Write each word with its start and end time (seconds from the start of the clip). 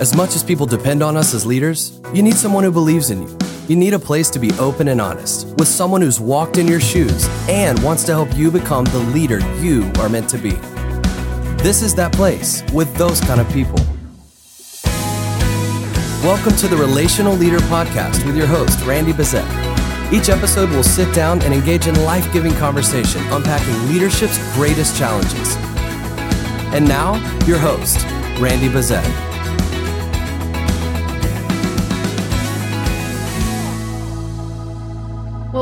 As 0.00 0.16
much 0.16 0.34
as 0.34 0.42
people 0.42 0.64
depend 0.64 1.02
on 1.02 1.14
us 1.14 1.34
as 1.34 1.44
leaders, 1.44 2.00
you 2.14 2.22
need 2.22 2.34
someone 2.34 2.64
who 2.64 2.70
believes 2.70 3.10
in 3.10 3.20
you. 3.20 3.38
You 3.68 3.76
need 3.76 3.92
a 3.92 3.98
place 3.98 4.30
to 4.30 4.38
be 4.38 4.50
open 4.52 4.88
and 4.88 4.98
honest 4.98 5.48
with 5.58 5.68
someone 5.68 6.00
who's 6.00 6.18
walked 6.18 6.56
in 6.56 6.66
your 6.66 6.80
shoes 6.80 7.28
and 7.50 7.78
wants 7.82 8.04
to 8.04 8.12
help 8.12 8.34
you 8.34 8.50
become 8.50 8.86
the 8.86 8.98
leader 8.98 9.40
you 9.58 9.92
are 9.98 10.08
meant 10.08 10.26
to 10.30 10.38
be. 10.38 10.52
This 11.62 11.82
is 11.82 11.94
that 11.96 12.14
place 12.14 12.62
with 12.72 12.90
those 12.96 13.20
kind 13.20 13.42
of 13.42 13.52
people. 13.52 13.78
Welcome 16.24 16.56
to 16.56 16.66
the 16.66 16.78
Relational 16.78 17.34
Leader 17.34 17.58
Podcast 17.68 18.24
with 18.24 18.38
your 18.38 18.46
host, 18.46 18.82
Randy 18.86 19.12
Bezet. 19.12 19.44
Each 20.14 20.30
episode 20.30 20.70
will 20.70 20.82
sit 20.82 21.14
down 21.14 21.42
and 21.42 21.52
engage 21.52 21.88
in 21.88 22.04
life 22.04 22.32
giving 22.32 22.54
conversation 22.54 23.22
unpacking 23.26 23.92
leadership's 23.92 24.38
greatest 24.54 24.96
challenges. 24.96 25.56
And 26.72 26.88
now, 26.88 27.16
your 27.44 27.58
host, 27.58 28.02
Randy 28.40 28.68
Bezet. 28.70 29.29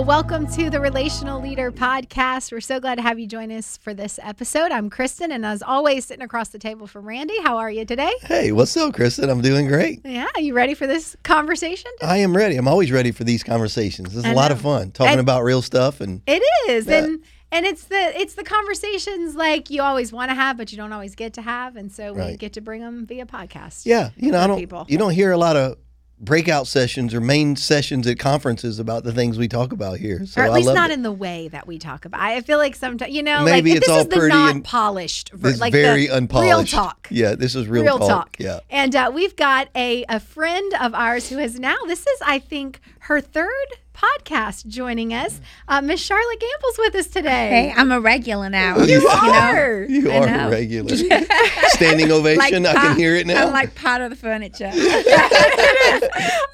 Welcome 0.08 0.46
to 0.46 0.70
the 0.70 0.80
Relational 0.80 1.38
Leader 1.38 1.70
Podcast. 1.70 2.50
We're 2.50 2.62
so 2.62 2.80
glad 2.80 2.94
to 2.94 3.02
have 3.02 3.18
you 3.18 3.26
join 3.26 3.52
us 3.52 3.76
for 3.76 3.92
this 3.92 4.18
episode. 4.22 4.72
I'm 4.72 4.88
Kristen, 4.88 5.30
and 5.30 5.44
as 5.44 5.62
always, 5.62 6.06
sitting 6.06 6.24
across 6.24 6.48
the 6.48 6.58
table 6.58 6.86
from 6.86 7.04
Randy. 7.06 7.38
How 7.42 7.58
are 7.58 7.70
you 7.70 7.84
today? 7.84 8.14
Hey, 8.22 8.50
what's 8.50 8.74
up, 8.78 8.94
Kristen? 8.94 9.28
I'm 9.28 9.42
doing 9.42 9.66
great. 9.66 10.00
Yeah, 10.06 10.26
you 10.38 10.54
ready 10.54 10.72
for 10.72 10.86
this 10.86 11.14
conversation? 11.24 11.90
I 12.00 12.16
am 12.18 12.34
ready. 12.34 12.56
I'm 12.56 12.66
always 12.66 12.90
ready 12.90 13.10
for 13.10 13.24
these 13.24 13.44
conversations. 13.44 14.16
It's 14.16 14.26
a 14.26 14.32
lot 14.32 14.50
of 14.50 14.62
fun 14.62 14.92
talking 14.92 15.12
And- 15.12 15.20
about 15.20 15.42
real 15.44 15.60
stuff 15.60 16.00
and 16.00 16.22
It 16.26 16.42
is, 16.70 16.86
Yeah. 16.86 17.04
and 17.04 17.22
and 17.52 17.66
it's 17.66 17.84
the 17.84 18.18
it's 18.18 18.32
the 18.34 18.44
conversations 18.44 19.34
like 19.34 19.68
you 19.68 19.82
always 19.82 20.10
want 20.10 20.30
to 20.30 20.34
have, 20.34 20.56
but 20.56 20.72
you 20.72 20.78
don't 20.78 20.92
always 20.94 21.16
get 21.16 21.34
to 21.34 21.42
have, 21.42 21.76
and 21.76 21.92
so 21.92 22.14
we 22.14 22.18
Right. 22.20 22.38
get 22.38 22.54
to 22.54 22.62
bring 22.62 22.80
them 22.80 23.04
via 23.06 23.26
podcast. 23.26 23.82
yeah, 23.84 24.08
you 24.16 24.32
know, 24.32 24.40
I 24.40 24.46
don't 24.46 24.58
people. 24.58 24.86
you 24.88 24.96
don't 24.96 25.12
hear 25.12 25.32
a 25.32 25.38
lot 25.38 25.56
of 25.56 25.76
breakout 26.20 26.66
sessions 26.66 27.14
or 27.14 27.20
main 27.20 27.56
sessions 27.56 28.06
at 28.06 28.18
conferences 28.18 28.78
about 28.78 29.04
the 29.04 29.12
things 29.12 29.38
we 29.38 29.48
talk 29.48 29.72
about 29.72 29.98
here. 29.98 30.26
So 30.26 30.40
or 30.40 30.44
at 30.44 30.52
least 30.52 30.74
not 30.74 30.90
it. 30.90 30.94
in 30.94 31.02
the 31.02 31.12
way 31.12 31.48
that 31.48 31.66
we 31.66 31.78
talk 31.78 32.04
about. 32.04 32.20
I 32.20 32.40
feel 32.40 32.58
like 32.58 32.74
sometimes 32.74 33.12
you 33.12 33.22
know, 33.22 33.44
Maybe 33.44 33.70
like 33.70 33.78
it's 33.78 33.86
this 33.86 33.94
all 33.94 34.02
is 34.02 34.08
the 34.08 34.28
not 34.28 34.64
polished, 34.64 35.30
it's 35.32 35.60
like 35.60 35.72
very 35.72 36.08
unpolished. 36.10 36.48
real 36.48 36.64
talk. 36.64 37.08
Yeah, 37.10 37.34
this 37.34 37.54
is 37.54 37.68
real, 37.68 37.98
talk. 37.98 38.36
Yeah. 38.38 38.60
And 38.70 38.94
uh, 38.94 39.10
we've 39.14 39.36
got 39.36 39.68
a, 39.74 40.04
a 40.08 40.20
friend 40.20 40.72
of 40.80 40.94
ours 40.94 41.28
who 41.28 41.38
has 41.38 41.58
now, 41.58 41.76
this 41.86 42.06
is, 42.06 42.22
I 42.24 42.38
think, 42.38 42.80
her 43.00 43.20
third 43.20 43.48
podcast 43.98 44.66
joining 44.66 45.12
us. 45.12 45.40
Uh, 45.66 45.80
Miss 45.80 46.00
Charlotte 46.00 46.38
Gambill's 46.40 46.78
with 46.78 46.94
us 46.94 47.06
today. 47.08 47.48
Hey, 47.48 47.74
I'm 47.76 47.90
a 47.90 48.00
regular 48.00 48.48
now. 48.48 48.78
you 48.78 49.00
You 49.00 49.08
are. 49.08 49.82
You 49.82 50.10
I 50.10 50.18
are 50.18 50.26
know. 50.26 50.50
regular. 50.50 50.96
Standing 51.68 52.12
ovation. 52.12 52.64
I 52.66 52.72
can 52.72 52.80
part- 52.80 52.96
hear 52.96 53.16
it 53.16 53.26
now. 53.26 53.46
I'm 53.46 53.52
like 53.52 53.74
part 53.74 54.00
of 54.02 54.10
the 54.10 54.16
furniture. 54.16 54.70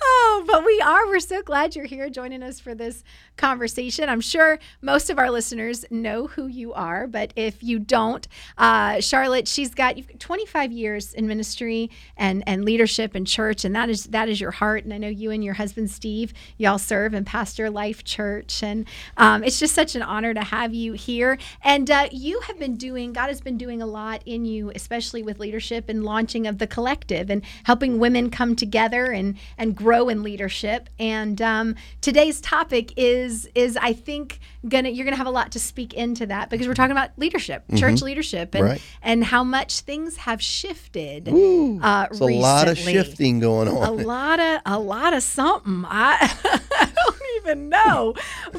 oh, 0.02 0.44
but 0.46 0.64
we 0.64 0.80
are. 0.80 1.06
We're 1.06 1.20
so 1.20 1.42
glad 1.42 1.76
you're 1.76 1.84
here 1.84 2.08
joining 2.08 2.42
us 2.42 2.60
for 2.60 2.74
this 2.74 3.04
conversation. 3.36 4.08
I'm 4.08 4.20
sure 4.20 4.58
most 4.80 5.10
of 5.10 5.18
our 5.18 5.30
listeners 5.30 5.84
know 5.90 6.26
who 6.28 6.46
you 6.46 6.72
are, 6.72 7.06
but 7.06 7.32
if 7.36 7.62
you 7.62 7.78
don't, 7.78 8.26
uh, 8.58 9.00
Charlotte, 9.00 9.48
she's 9.48 9.74
got 9.74 9.96
25 10.18 10.72
years 10.72 11.12
in 11.14 11.26
ministry 11.26 11.90
and 12.16 12.42
and 12.46 12.64
leadership 12.64 13.14
in 13.16 13.24
church, 13.24 13.64
and 13.64 13.74
that 13.74 13.88
is 13.90 14.04
that 14.06 14.28
is 14.28 14.40
your 14.40 14.50
heart. 14.52 14.84
And 14.84 14.92
I 14.94 14.98
know 14.98 15.08
you 15.08 15.30
and 15.30 15.44
your 15.44 15.54
husband 15.54 15.90
Steve, 15.90 16.32
y'all 16.56 16.78
serve 16.78 17.14
in 17.14 17.24
Pastor 17.34 17.68
Life 17.68 18.04
Church, 18.04 18.62
and 18.62 18.86
um, 19.16 19.42
it's 19.42 19.58
just 19.58 19.74
such 19.74 19.96
an 19.96 20.02
honor 20.02 20.32
to 20.34 20.40
have 20.40 20.72
you 20.72 20.92
here. 20.92 21.36
And 21.62 21.90
uh, 21.90 22.08
you 22.12 22.38
have 22.42 22.60
been 22.60 22.76
doing, 22.76 23.12
God 23.12 23.26
has 23.26 23.40
been 23.40 23.58
doing 23.58 23.82
a 23.82 23.86
lot 23.86 24.22
in 24.24 24.44
you, 24.44 24.70
especially 24.72 25.20
with 25.20 25.40
leadership 25.40 25.88
and 25.88 26.04
launching 26.04 26.46
of 26.46 26.58
the 26.58 26.68
collective 26.68 27.30
and 27.30 27.42
helping 27.64 27.98
women 27.98 28.30
come 28.30 28.54
together 28.54 29.06
and 29.06 29.36
and 29.58 29.74
grow 29.74 30.08
in 30.08 30.22
leadership. 30.22 30.88
And 31.00 31.42
um, 31.42 31.74
today's 32.00 32.40
topic 32.40 32.92
is 32.96 33.48
is 33.56 33.76
I 33.82 33.94
think 33.94 34.38
gonna 34.68 34.90
you're 34.90 35.04
gonna 35.04 35.16
have 35.16 35.26
a 35.26 35.30
lot 35.30 35.50
to 35.52 35.58
speak 35.58 35.92
into 35.92 36.26
that 36.26 36.50
because 36.50 36.68
we're 36.68 36.74
talking 36.74 36.92
about 36.92 37.10
leadership, 37.16 37.64
church 37.76 38.00
leadership, 38.00 38.54
and 38.54 38.62
Mm-hmm. 38.64 38.70
Right. 38.70 38.82
and 39.02 39.24
how 39.24 39.42
much 39.42 39.80
things 39.80 40.18
have 40.18 40.40
shifted. 40.40 41.28
Ooh, 41.28 41.80
uh, 41.82 42.06
a 42.12 42.24
lot 42.24 42.68
of 42.68 42.78
shifting 42.78 43.40
going 43.40 43.66
on. 43.66 43.88
A 43.88 43.90
lot 43.90 44.38
of 44.38 44.60
a 44.64 44.78
lot 44.78 45.12
of 45.12 45.24
something. 45.24 45.84
I, 45.88 46.16
I 46.44 46.90
don't 47.24 47.36
even 47.46 47.68
know, 47.68 48.14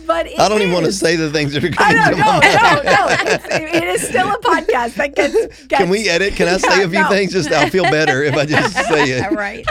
but 0.06 0.28
I 0.40 0.50
don't 0.50 0.62
even 0.62 0.74
want 0.74 0.86
to 0.86 0.92
say 0.92 1.16
the 1.16 1.32
things 1.32 1.54
that 1.54 1.64
are 1.64 1.70
I 1.78 1.94
going 1.94 1.96
know, 1.96 2.12
to 2.12 2.18
no, 2.18 2.26
my 2.26 2.40
mind. 2.40 2.86
no, 2.86 2.92
no. 2.92 3.34
It's, 3.34 3.46
it 3.76 3.84
is 3.84 4.08
still 4.08 4.28
a 4.30 4.38
podcast 4.40 4.96
that 4.96 5.16
gets. 5.16 5.34
gets 5.34 5.68
Can 5.70 5.90
we 5.90 6.10
edit? 6.10 6.36
Can 6.36 6.48
I 6.48 6.58
say 6.58 6.84
a 6.84 6.90
few 6.90 7.02
No. 7.02 7.10
things? 7.10 7.32
Just 7.34 7.52
I'll 7.52 7.70
feel 7.70 7.84
better 7.84 8.24
if 8.24 8.36
I 8.36 8.46
just 8.46 8.74
say 8.74 9.12
it. 9.12 9.32
right. 9.32 9.66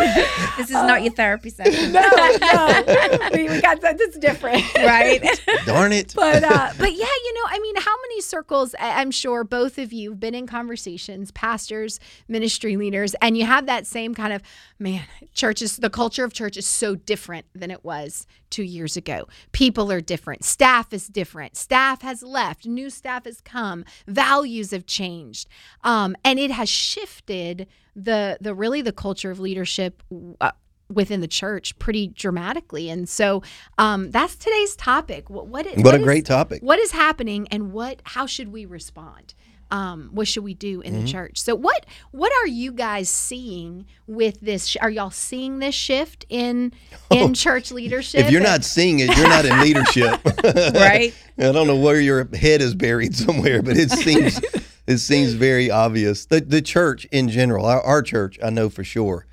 This 0.57 0.69
is 0.69 0.73
not 0.73 1.03
your 1.03 1.13
therapy 1.13 1.51
session. 1.51 1.93
No, 1.93 2.01
no, 2.01 3.19
we, 3.33 3.49
we 3.49 3.61
got 3.61 3.81
that. 3.81 3.97
It's 3.99 4.19
different, 4.19 4.63
Right. 4.75 5.23
Darn 5.67 5.93
it. 5.93 6.13
But 6.15 6.45
uh, 6.45 6.73
but 6.79 6.93
yeah, 6.93 7.05
you 7.25 7.35
know, 7.35 7.43
I 7.49 7.59
mean, 7.61 7.77
how 7.77 7.95
many 8.03 8.21
circles? 8.21 8.75
I- 8.79 9.01
I'm 9.01 9.11
sure 9.11 9.45
both 9.45 9.79
of 9.79 9.93
you 9.93 10.11
have 10.11 10.21
been 10.21 10.35
in 10.35 10.47
conversations, 10.47 11.31
pastors, 11.31 12.01
ministry 12.29 12.77
leaders, 12.77 13.15
and 13.23 13.37
you 13.37 13.45
have 13.47 13.67
that 13.67 13.87
same 13.87 14.15
kind 14.15 14.33
of 14.33 14.43
man. 14.79 15.05
Churches, 15.35 15.77
the 15.79 15.91
culture 15.91 16.25
of 16.25 16.33
church 16.33 16.57
is 16.57 16.67
so 16.67 16.95
different 16.95 17.47
than 17.55 17.71
it 17.71 17.85
was 17.85 18.27
two 18.51 18.63
years 18.63 18.84
ago. 18.97 19.27
People 19.53 19.91
are 19.91 20.01
different. 20.01 20.45
Staff 20.45 20.93
is 20.93 21.07
different. 21.09 21.57
Staff 21.57 22.03
has 22.03 22.23
left. 22.23 22.67
New 22.67 22.91
staff 22.91 23.25
has 23.25 23.41
come. 23.41 23.85
Values 24.07 24.71
have 24.71 24.87
changed, 24.87 25.49
um, 25.83 26.15
and 26.25 26.39
it 26.39 26.51
has 26.51 26.69
shifted 26.69 27.67
the 27.97 28.37
the 28.41 28.55
really 28.55 28.83
the 28.83 28.93
culture 28.93 29.31
of 29.31 29.41
leadership. 29.41 30.03
Uh, 30.41 30.51
within 30.93 31.23
the 31.23 31.27
church 31.27 31.77
pretty 31.79 32.09
dramatically 32.09 32.91
and 32.91 33.09
so 33.09 33.43
um, 33.79 34.11
that's 34.11 34.37
today's 34.37 34.77
topic 34.77 35.31
what 35.31 35.47
what, 35.49 35.65
What 35.67 35.79
what 35.85 35.95
a 35.95 35.99
is- 35.99 36.05
great 36.05 36.27
topic. 36.27 36.63
what 36.63 36.79
is 36.79 36.93
happening 36.93 37.49
and 37.51 37.73
what 37.73 38.03
how 38.05 38.27
should 38.27 38.53
we 38.53 38.67
respond 38.67 39.33
um, 39.75 40.11
what 40.13 40.27
should 40.29 40.45
we 40.45 40.55
do 40.55 40.81
in 40.83 40.93
Mm-hmm. 40.95 41.05
the 41.05 41.11
church 41.13 41.37
so 41.41 41.55
what 41.55 41.85
what 42.13 42.33
are 42.41 42.47
you 42.47 42.71
guys 42.73 43.09
seeing 43.09 43.87
with 44.07 44.41
this 44.41 44.77
are 44.77 44.91
y'all 44.91 45.11
seeing 45.11 45.59
this 45.59 45.75
shift 45.75 46.25
in 46.29 46.73
in 47.11 47.35
church 47.35 47.71
leadership 47.73 48.23
Oh, 48.23 48.27
If 48.27 48.31
you're 48.33 48.41
And- 48.43 48.51
not 48.51 48.65
seeing 48.65 49.01
it, 49.01 49.17
you're 49.17 49.29
not 49.29 49.45
in 49.45 49.61
leadership. 49.61 50.21
Right. 50.75 51.13
I 51.39 51.51
don't 51.53 51.67
know 51.67 51.77
where 51.87 52.01
your 52.01 52.29
head 52.35 52.61
is 52.63 52.75
buried 52.75 53.15
somewhere, 53.17 53.61
but 53.63 53.77
it 53.77 53.91
seems 53.91 54.41
it 54.87 54.99
seems 54.99 55.33
very 55.33 55.71
obvious. 55.71 56.27
The 56.27 56.41
the 56.41 56.63
church 56.63 57.07
in 57.11 57.29
general, 57.29 57.67
our, 57.67 57.81
our 57.83 58.03
church, 58.03 58.39
I 58.43 58.51
know 58.51 58.69
for 58.71 58.85
sure. 58.85 59.27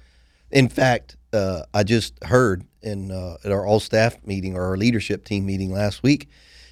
In 0.50 0.68
fact, 0.70 1.18
uh, 1.34 1.62
I 1.74 1.84
just 1.84 2.22
heard 2.24 2.64
in 2.82 3.12
uh, 3.12 3.38
at 3.46 3.52
our 3.52 3.66
all 3.66 3.80
staff 3.80 4.18
meeting 4.26 4.56
or 4.56 4.64
our 4.64 4.78
leadership 4.78 5.24
team 5.26 5.46
meeting 5.46 5.72
last 5.72 6.02
week 6.04 6.28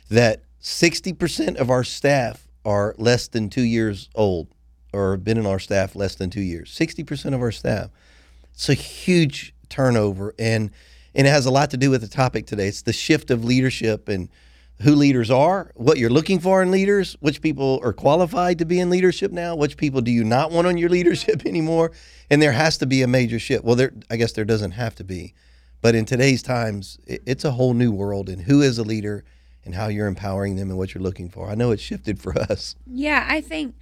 that 0.10 0.42
sixty 0.60 1.14
percent 1.14 1.58
of 1.58 1.70
our 1.70 1.84
staff 1.84 2.48
are 2.66 2.96
less 2.98 3.28
than 3.28 3.50
two 3.50 3.64
years 3.64 4.10
old 4.16 4.48
or 4.94 5.18
been 5.18 5.38
in 5.38 5.46
our 5.46 5.60
staff 5.60 5.96
less 5.96 6.16
than 6.16 6.30
two 6.30 6.42
years. 6.42 6.72
Sixty 6.72 7.04
percent 7.04 7.36
of 7.36 7.42
our 7.42 7.52
staff. 7.52 7.90
It's 8.54 8.70
a 8.70 8.74
huge 8.74 9.54
turnover, 9.70 10.34
and 10.38 10.72
and 11.16 11.28
it 11.28 11.30
has 11.30 11.46
a 11.46 11.52
lot 11.52 11.72
to 11.72 11.78
do 11.78 11.90
with 11.90 12.02
the 12.02 12.08
topic 12.08 12.46
today. 12.46 12.68
It's 12.68 12.82
the 12.82 12.94
shift 12.94 13.32
of 13.32 13.44
leadership 13.44 14.10
and 14.10 14.30
who 14.82 14.96
leaders 14.96 15.30
are, 15.30 15.72
what 15.76 15.98
you're 15.98 16.10
looking 16.10 16.40
for 16.40 16.62
in 16.62 16.72
leaders, 16.72 17.18
which 17.20 17.42
people 17.42 17.82
are 17.84 17.92
qualified 17.92 18.60
to 18.60 18.66
be 18.66 18.80
in 18.80 18.90
leadership 18.90 19.32
now, 19.32 19.56
which 19.56 19.76
people 19.76 20.00
do 20.00 20.12
you 20.12 20.24
not 20.24 20.52
want 20.52 20.68
on 20.68 20.78
your 20.78 20.90
leadership 20.98 21.46
anymore, 21.46 21.92
and 22.30 22.42
there 22.42 22.54
has 22.54 22.78
to 22.78 22.86
be 22.86 23.02
a 23.02 23.08
major 23.08 23.40
shift. 23.40 23.64
Well, 23.64 23.76
there, 23.76 23.94
I 24.10 24.16
guess 24.16 24.32
there 24.32 24.46
doesn't 24.46 24.72
have 24.72 24.96
to 24.96 25.04
be, 25.04 25.34
but 25.82 25.96
in 25.96 26.06
today's 26.06 26.42
times, 26.42 26.98
it's 27.06 27.44
a 27.44 27.52
whole 27.52 27.74
new 27.74 27.92
world, 27.92 28.30
and 28.30 28.42
who 28.42 28.62
is 28.62 28.78
a 28.78 28.84
leader, 28.84 29.26
and 29.70 29.76
how 29.76 29.88
you're 29.88 30.08
empowering 30.08 30.56
them, 30.56 30.70
and 30.70 30.80
what 30.80 30.96
you're 30.96 31.04
looking 31.04 31.30
for. 31.30 31.48
I 31.48 31.54
know 31.54 31.70
it's 31.70 31.82
shifted 31.82 32.20
for 32.20 32.36
us. 32.38 32.76
Yeah, 32.88 33.26
I 33.30 33.40
think 33.40 33.76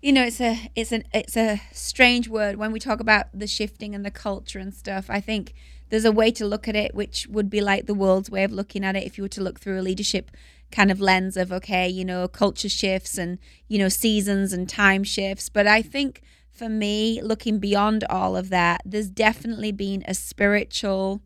you 0.00 0.12
know 0.12 0.24
it's 0.24 0.40
a 0.40 0.70
it's 0.74 0.92
an 0.92 1.04
it's 1.12 1.36
a 1.36 1.60
strange 1.72 2.26
word 2.26 2.56
when 2.56 2.72
we 2.72 2.80
talk 2.80 3.00
about 3.00 3.26
the 3.34 3.46
shifting 3.46 3.94
and 3.94 4.02
the 4.02 4.10
culture 4.10 4.58
and 4.58 4.72
stuff. 4.72 5.10
I 5.10 5.20
think 5.20 5.52
there's 5.90 6.06
a 6.06 6.12
way 6.12 6.30
to 6.30 6.46
look 6.46 6.68
at 6.68 6.74
it 6.74 6.94
which 6.94 7.26
would 7.26 7.50
be 7.50 7.60
like 7.60 7.84
the 7.84 7.94
world's 7.94 8.30
way 8.30 8.44
of 8.44 8.52
looking 8.52 8.82
at 8.82 8.96
it 8.96 9.04
if 9.04 9.18
you 9.18 9.24
were 9.24 9.28
to 9.28 9.42
look 9.42 9.60
through 9.60 9.78
a 9.78 9.82
leadership 9.82 10.30
kind 10.70 10.90
of 10.90 11.00
lens 11.02 11.36
of 11.36 11.52
okay, 11.52 11.86
you 11.86 12.04
know, 12.04 12.26
culture 12.28 12.70
shifts 12.70 13.18
and 13.18 13.38
you 13.68 13.78
know 13.78 13.90
seasons 13.90 14.54
and 14.54 14.70
time 14.70 15.04
shifts, 15.04 15.50
but 15.50 15.66
I 15.66 15.82
think 15.82 16.22
for 16.50 16.70
me 16.70 17.20
looking 17.22 17.58
beyond 17.58 18.04
all 18.08 18.38
of 18.38 18.48
that, 18.48 18.80
there's 18.86 19.10
definitely 19.10 19.70
been 19.70 20.02
a 20.08 20.14
spiritual 20.14 21.20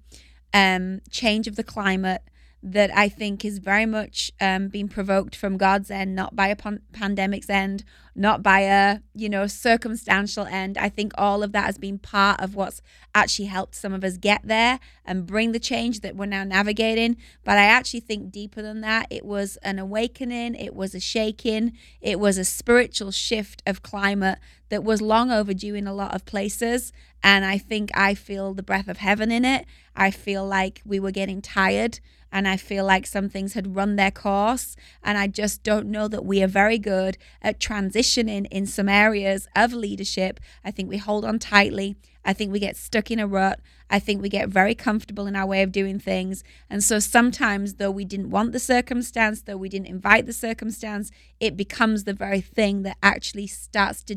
um 0.52 1.00
change 1.12 1.46
of 1.46 1.54
the 1.54 1.64
climate 1.64 2.22
that 2.62 2.96
I 2.96 3.08
think 3.08 3.44
is 3.44 3.58
very 3.58 3.86
much 3.86 4.30
um, 4.40 4.68
being 4.68 4.86
provoked 4.86 5.34
from 5.34 5.56
God's 5.56 5.90
end, 5.90 6.14
not 6.14 6.36
by 6.36 6.46
a 6.46 6.54
pan- 6.54 6.82
pandemic's 6.92 7.50
end, 7.50 7.82
not 8.14 8.40
by 8.40 8.60
a, 8.60 9.00
you 9.14 9.28
know, 9.28 9.48
circumstantial 9.48 10.46
end. 10.46 10.78
I 10.78 10.88
think 10.88 11.12
all 11.18 11.42
of 11.42 11.50
that 11.52 11.64
has 11.64 11.76
been 11.76 11.98
part 11.98 12.40
of 12.40 12.54
what's 12.54 12.80
actually 13.16 13.46
helped 13.46 13.74
some 13.74 13.92
of 13.92 14.04
us 14.04 14.16
get 14.16 14.42
there 14.44 14.78
and 15.04 15.26
bring 15.26 15.50
the 15.50 15.58
change 15.58 16.00
that 16.00 16.14
we're 16.14 16.26
now 16.26 16.44
navigating. 16.44 17.16
But 17.42 17.58
I 17.58 17.64
actually 17.64 18.00
think 18.00 18.30
deeper 18.30 18.62
than 18.62 18.80
that, 18.82 19.08
it 19.10 19.24
was 19.24 19.56
an 19.62 19.80
awakening, 19.80 20.54
it 20.54 20.74
was 20.74 20.94
a 20.94 21.00
shaking, 21.00 21.72
it 22.00 22.20
was 22.20 22.38
a 22.38 22.44
spiritual 22.44 23.10
shift 23.10 23.60
of 23.66 23.82
climate 23.82 24.38
that 24.68 24.84
was 24.84 25.02
long 25.02 25.32
overdue 25.32 25.74
in 25.74 25.88
a 25.88 25.94
lot 25.94 26.14
of 26.14 26.24
places. 26.26 26.92
And 27.24 27.44
I 27.44 27.58
think 27.58 27.90
I 27.92 28.14
feel 28.14 28.54
the 28.54 28.62
breath 28.62 28.88
of 28.88 28.98
heaven 28.98 29.32
in 29.32 29.44
it. 29.44 29.66
I 29.96 30.12
feel 30.12 30.46
like 30.46 30.80
we 30.84 31.00
were 31.00 31.10
getting 31.10 31.42
tired 31.42 31.98
and 32.32 32.49
I 32.49 32.56
feel 32.56 32.84
like 32.84 33.06
some 33.06 33.29
things 33.29 33.52
had 33.52 33.76
run 33.76 33.96
their 33.96 34.11
course. 34.11 34.75
And 35.05 35.19
I 35.19 35.26
just 35.26 35.62
don't 35.62 35.87
know 35.87 36.08
that 36.08 36.25
we 36.25 36.43
are 36.43 36.49
very 36.49 36.79
good 36.79 37.19
at 37.43 37.61
transitioning 37.61 38.46
in 38.50 38.67
some 38.67 38.88
areas 38.88 39.46
of 39.55 39.75
leadership. 39.75 40.40
I 40.64 40.70
think 40.70 40.88
we 40.88 40.96
hold 40.96 41.26
on 41.26 41.38
tightly. 41.38 41.96
I 42.25 42.32
think 42.32 42.52
we 42.52 42.61
get 42.61 42.76
stuck 42.76 43.11
in 43.11 43.19
a 43.19 43.26
rut. 43.26 43.61
I 43.90 43.99
think 43.99 44.23
we 44.23 44.31
get 44.31 44.49
very 44.49 44.75
comfortable 44.75 45.26
in 45.26 45.37
our 45.37 45.44
way 45.44 45.62
of 45.62 45.73
doing 45.73 45.99
things. 45.99 46.43
And 46.70 46.82
so 46.82 46.99
sometimes, 46.99 47.75
though 47.75 47.90
we 47.90 48.06
didn't 48.06 48.31
want 48.31 48.52
the 48.52 48.61
circumstance, 48.61 49.43
though 49.43 49.56
we 49.56 49.69
didn't 49.69 49.88
invite 49.88 50.25
the 50.25 50.32
circumstance, 50.32 51.11
it 51.40 51.56
becomes 51.56 52.05
the 52.05 52.14
very 52.14 52.40
thing 52.40 52.82
that 52.84 52.96
actually 53.02 53.49
starts 53.49 54.02
to 54.05 54.17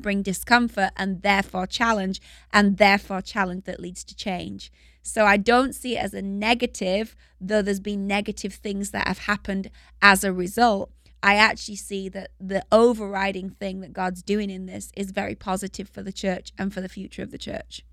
bring 0.00 0.22
discomfort 0.22 0.90
and 0.96 1.20
therefore 1.20 1.66
challenge, 1.66 2.22
and 2.52 2.78
therefore 2.78 3.20
challenge 3.20 3.64
that 3.64 3.80
leads 3.80 4.04
to 4.04 4.16
change. 4.16 4.72
So 5.02 5.26
I 5.26 5.36
don't 5.36 5.74
see 5.74 5.96
it 5.96 6.00
as 6.00 6.14
a 6.14 6.22
negative, 6.22 7.16
though 7.40 7.62
there's 7.62 7.80
been 7.80 8.06
negative 8.06 8.54
things 8.54 8.92
that 8.92 9.08
have 9.08 9.18
happened 9.18 9.70
as 10.00 10.24
a 10.24 10.32
result. 10.32 10.90
I 11.22 11.36
actually 11.36 11.76
see 11.76 12.08
that 12.10 12.30
the 12.40 12.64
overriding 12.72 13.50
thing 13.50 13.80
that 13.80 13.92
God's 13.92 14.22
doing 14.22 14.50
in 14.50 14.66
this 14.66 14.90
is 14.96 15.10
very 15.10 15.34
positive 15.34 15.88
for 15.88 16.02
the 16.02 16.12
church 16.12 16.52
and 16.58 16.72
for 16.72 16.80
the 16.80 16.88
future 16.88 17.22
of 17.22 17.30
the 17.30 17.38
church. 17.38 17.84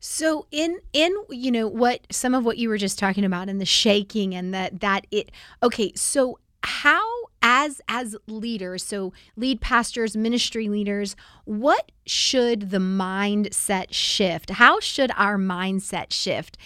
So 0.00 0.46
in 0.50 0.80
in 0.92 1.14
you 1.30 1.50
know 1.50 1.66
what 1.66 2.06
some 2.10 2.34
of 2.34 2.44
what 2.44 2.58
you 2.58 2.68
were 2.68 2.76
just 2.76 2.98
talking 2.98 3.24
about 3.24 3.48
and 3.48 3.58
the 3.58 3.66
shaking 3.66 4.34
and 4.34 4.52
that 4.52 4.80
that 4.80 5.06
it 5.10 5.30
okay 5.62 5.92
so 5.96 6.38
how 6.62 7.02
as 7.46 7.80
as 7.88 8.16
leaders 8.26 8.82
so 8.82 9.12
lead 9.36 9.60
pastors 9.60 10.16
ministry 10.16 10.66
leaders 10.68 11.14
what 11.44 11.92
should 12.06 12.70
the 12.70 12.78
mindset 12.78 13.86
shift? 13.90 14.50
How 14.50 14.80
should 14.80 15.10
our 15.16 15.38
mindset 15.38 16.12
shift 16.12 16.56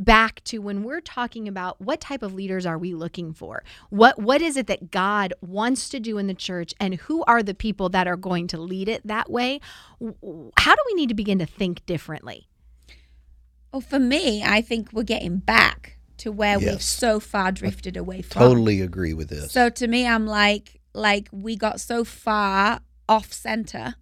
back 0.00 0.42
to 0.44 0.58
when 0.58 0.82
we're 0.82 1.00
talking 1.00 1.48
about 1.48 1.80
what 1.80 2.00
type 2.00 2.22
of 2.22 2.34
leaders 2.34 2.66
are 2.66 2.78
we 2.78 2.94
looking 2.94 3.32
for? 3.32 3.62
What 3.90 4.18
what 4.18 4.42
is 4.42 4.56
it 4.56 4.66
that 4.66 4.90
god 4.90 5.34
wants 5.40 5.88
to 5.90 6.00
do 6.00 6.18
in 6.18 6.26
the 6.26 6.34
church 6.34 6.74
and 6.80 6.94
who 6.94 7.24
are 7.24 7.42
the 7.42 7.54
people 7.54 7.88
that 7.90 8.06
are 8.06 8.16
going 8.16 8.46
to 8.48 8.58
lead 8.58 8.88
it 8.88 9.06
that 9.06 9.30
way? 9.30 9.60
How 10.00 10.74
do 10.74 10.82
we 10.86 10.94
need 10.94 11.08
to 11.08 11.14
begin 11.14 11.38
to 11.38 11.46
think 11.46 11.84
differently? 11.86 12.48
Well 13.72 13.82
for 13.82 13.98
me 13.98 14.42
i 14.42 14.62
think 14.62 14.94
we're 14.94 15.02
getting 15.02 15.36
back 15.36 15.97
to 16.18 16.32
where 16.32 16.60
yes. 16.60 16.70
we've 16.70 16.82
so 16.82 17.20
far 17.20 17.52
drifted 17.52 17.96
away 17.96 18.22
from. 18.22 18.40
Totally 18.40 18.80
agree 18.80 19.14
with 19.14 19.28
this. 19.28 19.52
So 19.52 19.70
to 19.70 19.88
me, 19.88 20.06
I'm 20.06 20.26
like, 20.26 20.80
like 20.94 21.28
we 21.32 21.56
got 21.56 21.80
so 21.80 22.04
far 22.04 22.80
off 23.08 23.32
center 23.32 23.94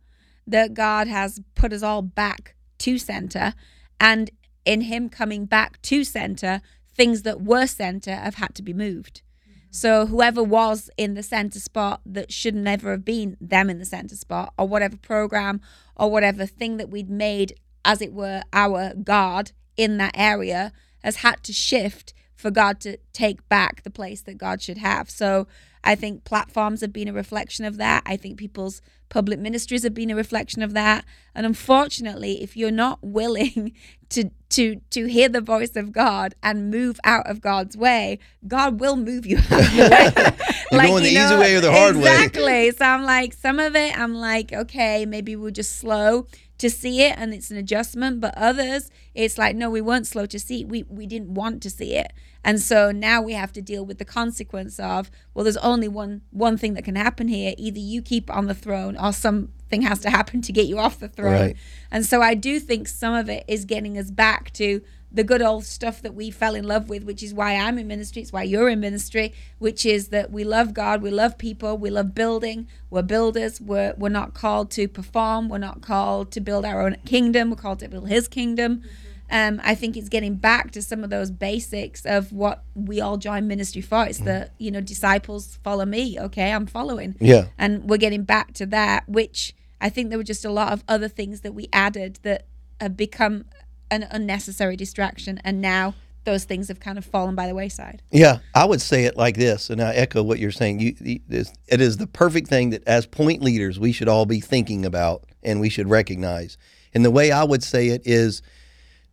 that 0.47 0.75
God 0.75 1.07
has 1.09 1.41
put 1.55 1.73
us 1.73 1.83
all 1.83 2.03
back 2.03 2.55
to 2.79 2.99
center, 2.99 3.55
and 4.01 4.31
in 4.65 4.83
Him 4.83 5.09
coming 5.09 5.47
back 5.47 5.81
to 5.83 6.05
center, 6.05 6.61
things 6.95 7.23
that 7.23 7.41
were 7.41 7.67
center 7.67 8.15
have 8.15 8.37
had 8.37 8.55
to 8.55 8.63
be 8.63 8.73
moved. 8.73 9.23
Mm-hmm. 9.43 9.59
So 9.71 10.07
whoever 10.07 10.43
was 10.43 10.91
in 10.97 11.15
the 11.15 11.23
center 11.23 11.59
spot 11.59 12.01
that 12.07 12.33
should 12.33 12.55
never 12.55 12.91
have 12.93 13.05
been 13.05 13.37
them 13.41 13.71
in 13.71 13.79
the 13.79 13.85
center 13.85 14.17
spot, 14.17 14.53
or 14.59 14.69
whatever 14.69 14.97
program 14.97 15.61
or 15.97 16.11
whatever 16.11 16.47
thing 16.47 16.77
that 16.77 16.91
we'd 16.91 17.11
made, 17.11 17.55
as 17.85 18.01
it 18.03 18.13
were, 18.13 18.43
our 18.53 18.95
God 18.95 19.53
in 19.77 19.97
that 19.99 20.13
area 20.15 20.73
has 21.02 21.16
had 21.16 21.43
to 21.44 21.52
shift 21.52 22.14
for 22.34 22.50
God 22.50 22.81
to 22.81 22.98
take 23.12 23.48
back 23.48 23.82
the 23.82 23.90
place 23.90 24.20
that 24.22 24.38
God 24.38 24.60
should 24.60 24.78
have. 24.78 25.08
So 25.10 25.46
I 25.82 25.94
think 25.94 26.25
platforms 26.25 26.81
have 26.81 26.93
been 26.93 27.08
a 27.08 27.12
reflection 27.12 27.64
of 27.64 27.76
that. 27.78 28.02
I 28.04 28.16
think 28.16 28.38
people's 28.38 28.82
public 29.08 29.38
ministries 29.38 29.84
have 29.84 29.94
been 29.94 30.10
a 30.10 30.16
reflection 30.16 30.62
of 30.62 30.75
that. 30.75 31.04
And 31.34 31.46
unfortunately, 31.46 32.43
if 32.43 32.56
you're 32.56 32.70
not 32.70 32.98
willing 33.02 33.72
to 34.10 34.31
to 34.48 34.76
to 34.90 35.06
hear 35.06 35.28
the 35.28 35.40
voice 35.40 35.75
of 35.75 35.93
God 35.93 36.34
and 36.43 36.70
move 36.70 37.00
out 37.04 37.28
of 37.28 37.40
God's 37.40 37.76
way, 37.76 38.19
God 38.46 38.81
will 38.81 38.96
move 38.96 39.26
you 39.26 39.38
out 39.38 39.52
of 39.52 39.76
the 39.76 39.88
way. 39.90 40.37
You're 40.70 40.78
like, 40.78 40.88
going 40.88 41.04
the 41.04 41.14
know, 41.14 41.26
easy 41.26 41.37
way 41.37 41.54
or 41.56 41.60
the 41.60 41.72
hard 41.72 41.96
exactly. 41.96 42.43
way. 42.43 42.66
Exactly. 42.66 42.78
So 42.78 42.84
I'm 42.84 43.02
like, 43.04 43.32
some 43.32 43.58
of 43.58 43.75
it, 43.75 43.98
I'm 43.98 44.14
like, 44.14 44.52
okay, 44.52 45.06
maybe 45.06 45.37
we'll 45.37 45.50
just 45.50 45.76
slow 45.76 46.26
to 46.58 46.70
see 46.70 47.03
it 47.03 47.14
and 47.19 47.35
it's 47.35 47.50
an 47.50 47.56
adjustment 47.56 48.20
but 48.20 48.37
others 48.37 48.91
it's 49.14 49.37
like 49.37 49.55
no 49.55 49.69
we 49.69 49.81
weren't 49.81 50.06
slow 50.06 50.26
to 50.26 50.38
see 50.38 50.64
we 50.64 50.85
we 50.85 51.06
didn't 51.06 51.35
want 51.35 51.62
to 51.62 51.70
see 51.70 51.94
it. 51.94 52.12
And 52.44 52.61
so 52.61 52.93
now 52.93 53.20
we 53.23 53.32
have 53.32 53.53
to 53.55 53.62
deal 53.62 53.85
with 53.85 53.99
the 53.99 54.05
consequence 54.05 54.79
of 54.79 55.11
well 55.35 55.44
there's 55.44 55.56
only 55.58 55.88
one 55.88 56.23
one 56.31 56.56
thing 56.56 56.75
that 56.75 56.85
can 56.85 56.97
happen 56.97 57.29
here. 57.29 57.55
Either 57.58 57.79
you 57.79 58.03
keep 58.03 58.31
on 58.31 58.47
the 58.47 58.55
throne 58.55 58.97
or 58.97 59.12
something 59.12 59.82
has 59.82 59.99
to 60.00 60.11
happen 60.11 60.43
to 60.43 60.53
get 60.53 60.67
you 60.67 60.79
off 60.79 61.00
the 61.00 61.08
throne. 61.08 61.32
Right. 61.32 61.56
and 61.91 62.06
so 62.06 62.23
i 62.23 62.35
do 62.35 62.61
think 62.61 62.87
some 62.88 63.14
of 63.14 63.29
it 63.29 63.44
is 63.49 63.64
getting 63.64 63.99
us 63.99 64.11
back 64.11 64.53
to 64.53 64.81
the 65.11 65.25
good 65.25 65.41
old 65.41 65.64
stuff 65.64 66.03
that 66.03 66.14
we 66.14 66.31
fell 66.31 66.55
in 66.55 66.64
love 66.64 66.88
with, 66.88 67.05
which 67.05 67.23
is 67.23 67.32
why 67.32 67.55
I'm 67.55 67.79
in 67.79 67.87
ministry, 67.87 68.23
it's 68.23 68.32
why 68.32 68.43
you're 68.43 68.69
in 68.69 68.81
ministry, 68.81 69.32
which 69.58 69.87
is 69.87 70.08
that 70.08 70.31
we 70.31 70.44
love 70.44 70.75
God, 70.75 71.00
we 71.03 71.11
love 71.11 71.38
people, 71.38 71.79
we 71.79 71.91
love 71.91 72.14
building, 72.14 72.67
we're 72.91 73.03
builders, 73.03 73.61
we're, 73.61 73.94
we're 73.97 74.08
not 74.08 74.35
called 74.35 74.70
to 74.73 74.88
perform, 74.88 75.49
we're 75.49 75.58
not 75.58 75.81
called 75.81 76.31
to 76.32 76.41
build 76.41 76.64
our 76.64 76.82
own 76.82 76.97
kingdom, 77.06 77.50
we're 77.50 77.56
called 77.56 77.79
to 77.81 77.88
build 77.88 78.08
His 78.08 78.29
kingdom. 78.29 78.82
Um, 79.31 79.61
I 79.64 79.75
think 79.75 79.97
it's 79.97 80.08
getting 80.08 80.37
back 80.37 80.70
to 80.73 80.82
some 80.82 81.03
of 81.03 81.11
those 81.11 81.31
basics 81.31 82.06
of 82.06 82.32
what 82.32 82.62
we 82.75 83.00
all 83.00 83.17
join 83.17 83.49
ministry 83.49 83.82
for. 83.82 84.05
It's 84.06 84.20
the, 84.20 84.50
you 84.58 84.70
know, 84.70 84.81
disciples 84.81 85.58
follow 85.64 85.85
me. 85.85 86.19
Okay, 86.20 86.53
I'm 86.53 86.67
following. 86.67 87.17
Yeah. 87.19 87.47
And 87.58 87.88
we're 87.91 87.97
getting 87.97 88.23
back 88.23 88.55
to 88.55 88.67
that, 88.67 89.08
which 89.08 89.55
I 89.81 89.88
think 89.88 90.11
there 90.11 90.19
were 90.19 90.25
just 90.25 90.44
a 90.44 90.50
lot 90.50 90.73
of 90.73 90.85
other 90.87 91.08
things 91.08 91.41
that 91.41 91.55
we 91.55 91.69
added 91.73 92.20
that 92.23 92.47
have 92.81 92.97
become 92.97 93.47
an 93.91 94.06
unnecessary 94.11 94.77
distraction 94.77 95.41
and 95.44 95.61
now 95.61 95.94
those 96.27 96.44
things 96.44 96.69
have 96.69 96.81
kind 96.81 96.99
of 96.99 97.05
fallen 97.05 97.35
by 97.35 97.47
the 97.47 97.55
wayside. 97.55 98.03
Yeah, 98.11 98.38
I 98.55 98.67
would 98.67 98.83
say 98.83 99.05
it 99.05 99.17
like 99.17 99.37
this, 99.37 99.71
and 99.71 99.81
I 99.81 99.94
echo 99.94 100.23
what 100.23 100.38
you're 100.38 100.50
saying. 100.50 100.81
You, 100.81 100.94
it 101.00 101.81
is 101.81 101.97
the 101.97 102.06
perfect 102.09 102.49
thing 102.49 102.71
that, 102.71 102.83
as 102.87 103.06
point 103.06 103.41
leaders, 103.43 103.79
we 103.79 103.93
should 103.93 104.09
all 104.09 104.27
be 104.27 104.41
thinking 104.41 104.85
about 104.85 105.25
and 105.43 105.61
we 105.61 105.71
should 105.71 105.88
recognize. 105.88 106.59
And 106.93 107.05
the 107.05 107.11
way 107.11 107.31
I 107.31 107.44
would 107.44 107.62
say 107.62 107.88
it 107.88 108.03
is 108.05 108.43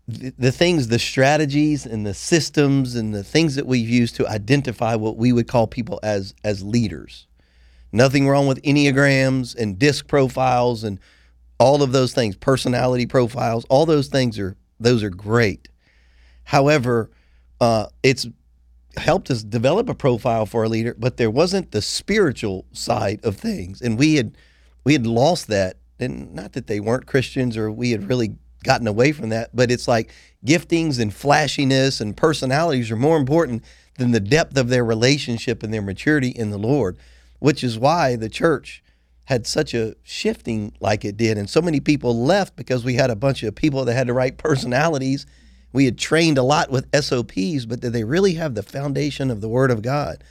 the, 0.07 0.33
the 0.37 0.51
things, 0.51 0.87
the 0.87 0.99
strategies, 0.99 1.85
and 1.85 2.05
the 2.05 2.15
systems, 2.15 2.95
and 2.95 3.13
the 3.13 3.23
things 3.23 3.55
that 3.55 3.67
we've 3.67 3.87
used 3.87 4.15
to 4.15 4.27
identify 4.27 4.95
what 4.95 5.15
we 5.15 5.31
would 5.31 5.47
call 5.47 5.67
people 5.67 5.99
as 6.03 6.33
as 6.43 6.63
leaders. 6.63 7.27
Nothing 7.91 8.27
wrong 8.27 8.47
with 8.47 8.59
enneagrams 8.63 9.55
and 9.55 9.77
disc 9.77 10.07
profiles 10.07 10.83
and 10.83 10.99
all 11.59 11.83
of 11.83 11.91
those 11.91 12.13
things, 12.13 12.35
personality 12.35 13.05
profiles, 13.05 13.65
all 13.69 13.85
those 13.85 14.07
things 14.07 14.39
are 14.39 14.57
those 14.83 15.03
are 15.03 15.09
great. 15.09 15.67
However, 16.45 17.09
uh, 17.59 17.87
it's 18.01 18.27
helped 18.97 19.31
us 19.31 19.43
develop 19.43 19.89
a 19.89 19.95
profile 19.95 20.45
for 20.45 20.63
a 20.63 20.69
leader, 20.69 20.95
but 20.97 21.17
there 21.17 21.31
wasn't 21.31 21.71
the 21.71 21.81
spiritual 21.81 22.65
side 22.73 23.19
of 23.23 23.37
things, 23.37 23.81
and 23.81 23.97
we 23.97 24.15
had 24.15 24.37
we 24.83 24.93
had 24.93 25.07
lost 25.07 25.47
that. 25.47 25.77
And 25.99 26.33
not 26.33 26.53
that 26.53 26.67
they 26.67 26.79
weren't 26.81 27.05
Christians 27.05 27.55
or 27.55 27.71
we 27.71 27.91
had 27.91 28.09
really 28.09 28.35
gotten 28.63 28.87
away 28.87 29.11
from 29.11 29.29
that, 29.29 29.55
but 29.55 29.71
it's 29.71 29.87
like 29.87 30.11
giftings 30.45 30.99
and 30.99 31.13
flashiness 31.13 32.01
and 32.01 32.17
personalities 32.17 32.91
are 32.91 32.97
more 32.97 33.17
important 33.17 33.63
than 33.97 34.11
the 34.11 34.19
depth 34.19 34.57
of 34.57 34.69
their 34.69 34.83
relationship 34.83 35.63
and 35.63 35.73
their 35.73 35.81
maturity 35.81 36.29
in 36.29 36.49
the 36.49 36.57
Lord, 36.57 36.97
which 37.39 37.63
is 37.63 37.77
why 37.77 38.15
the 38.15 38.29
church 38.29 38.83
had 39.25 39.47
such 39.47 39.73
a 39.73 39.95
shifting 40.03 40.73
like 40.79 41.05
it 41.05 41.17
did. 41.17 41.37
And 41.37 41.49
so 41.49 41.61
many 41.61 41.79
people 41.79 42.25
left 42.25 42.55
because 42.55 42.83
we 42.83 42.95
had 42.95 43.09
a 43.09 43.15
bunch 43.15 43.43
of 43.43 43.55
people 43.55 43.85
that 43.85 43.93
had 43.93 44.07
the 44.07 44.13
right 44.13 44.37
personalities. 44.37 45.25
We 45.71 45.85
had 45.85 45.97
trained 45.97 46.37
a 46.37 46.43
lot 46.43 46.69
with 46.69 46.93
SOPs, 46.93 47.65
but 47.65 47.79
did 47.79 47.93
they 47.93 48.03
really 48.03 48.33
have 48.33 48.55
the 48.55 48.63
foundation 48.63 49.31
of 49.31 49.41
the 49.41 49.49
Word 49.49 49.71
of 49.71 49.81
God? 49.81 50.23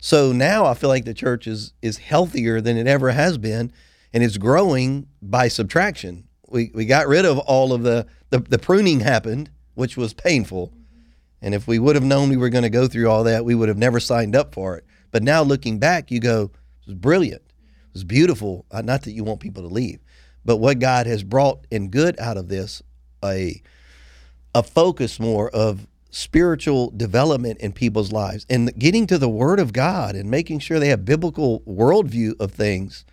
So 0.00 0.32
now 0.32 0.64
I 0.64 0.74
feel 0.74 0.88
like 0.88 1.04
the 1.04 1.14
church 1.14 1.46
is 1.46 1.74
is 1.82 1.98
healthier 1.98 2.60
than 2.60 2.78
it 2.78 2.86
ever 2.86 3.10
has 3.10 3.36
been, 3.36 3.70
and 4.14 4.24
it's 4.24 4.38
growing 4.38 5.06
by 5.20 5.48
subtraction. 5.48 6.26
We 6.48 6.72
we 6.74 6.86
got 6.86 7.06
rid 7.06 7.26
of 7.26 7.38
all 7.38 7.74
of 7.74 7.82
the 7.82 8.06
the, 8.30 8.38
the 8.38 8.58
pruning 8.58 9.00
happened, 9.00 9.50
which 9.74 9.98
was 9.98 10.14
painful. 10.14 10.72
And 11.42 11.54
if 11.54 11.66
we 11.66 11.78
would 11.78 11.96
have 11.96 12.04
known 12.04 12.30
we 12.30 12.36
were 12.36 12.50
going 12.50 12.64
to 12.64 12.70
go 12.70 12.86
through 12.86 13.08
all 13.08 13.24
that, 13.24 13.44
we 13.44 13.54
would 13.54 13.68
have 13.68 13.78
never 13.78 14.00
signed 14.00 14.34
up 14.34 14.54
for 14.54 14.76
it. 14.76 14.84
But 15.10 15.22
now 15.22 15.42
looking 15.42 15.78
back, 15.78 16.10
you 16.10 16.20
go, 16.20 16.44
it 16.44 16.86
was 16.86 16.94
brilliant 16.94 17.42
it's 17.94 18.04
beautiful. 18.04 18.66
Uh, 18.70 18.82
not 18.82 19.02
that 19.02 19.12
you 19.12 19.24
want 19.24 19.40
people 19.40 19.62
to 19.62 19.68
leave, 19.68 20.00
but 20.44 20.56
what 20.56 20.78
God 20.78 21.06
has 21.06 21.22
brought 21.22 21.66
in 21.70 21.90
good 21.90 22.18
out 22.18 22.36
of 22.36 22.48
this, 22.48 22.82
a 23.24 23.62
a 24.54 24.62
focus 24.62 25.20
more 25.20 25.48
of 25.50 25.86
spiritual 26.10 26.90
development 26.90 27.60
in 27.60 27.72
people's 27.72 28.10
lives 28.10 28.44
and 28.50 28.76
getting 28.76 29.06
to 29.06 29.16
the 29.16 29.28
Word 29.28 29.60
of 29.60 29.72
God 29.72 30.16
and 30.16 30.28
making 30.28 30.58
sure 30.58 30.80
they 30.80 30.88
have 30.88 31.04
biblical 31.04 31.60
worldview 31.60 32.32
of 32.40 32.50
things 32.50 33.04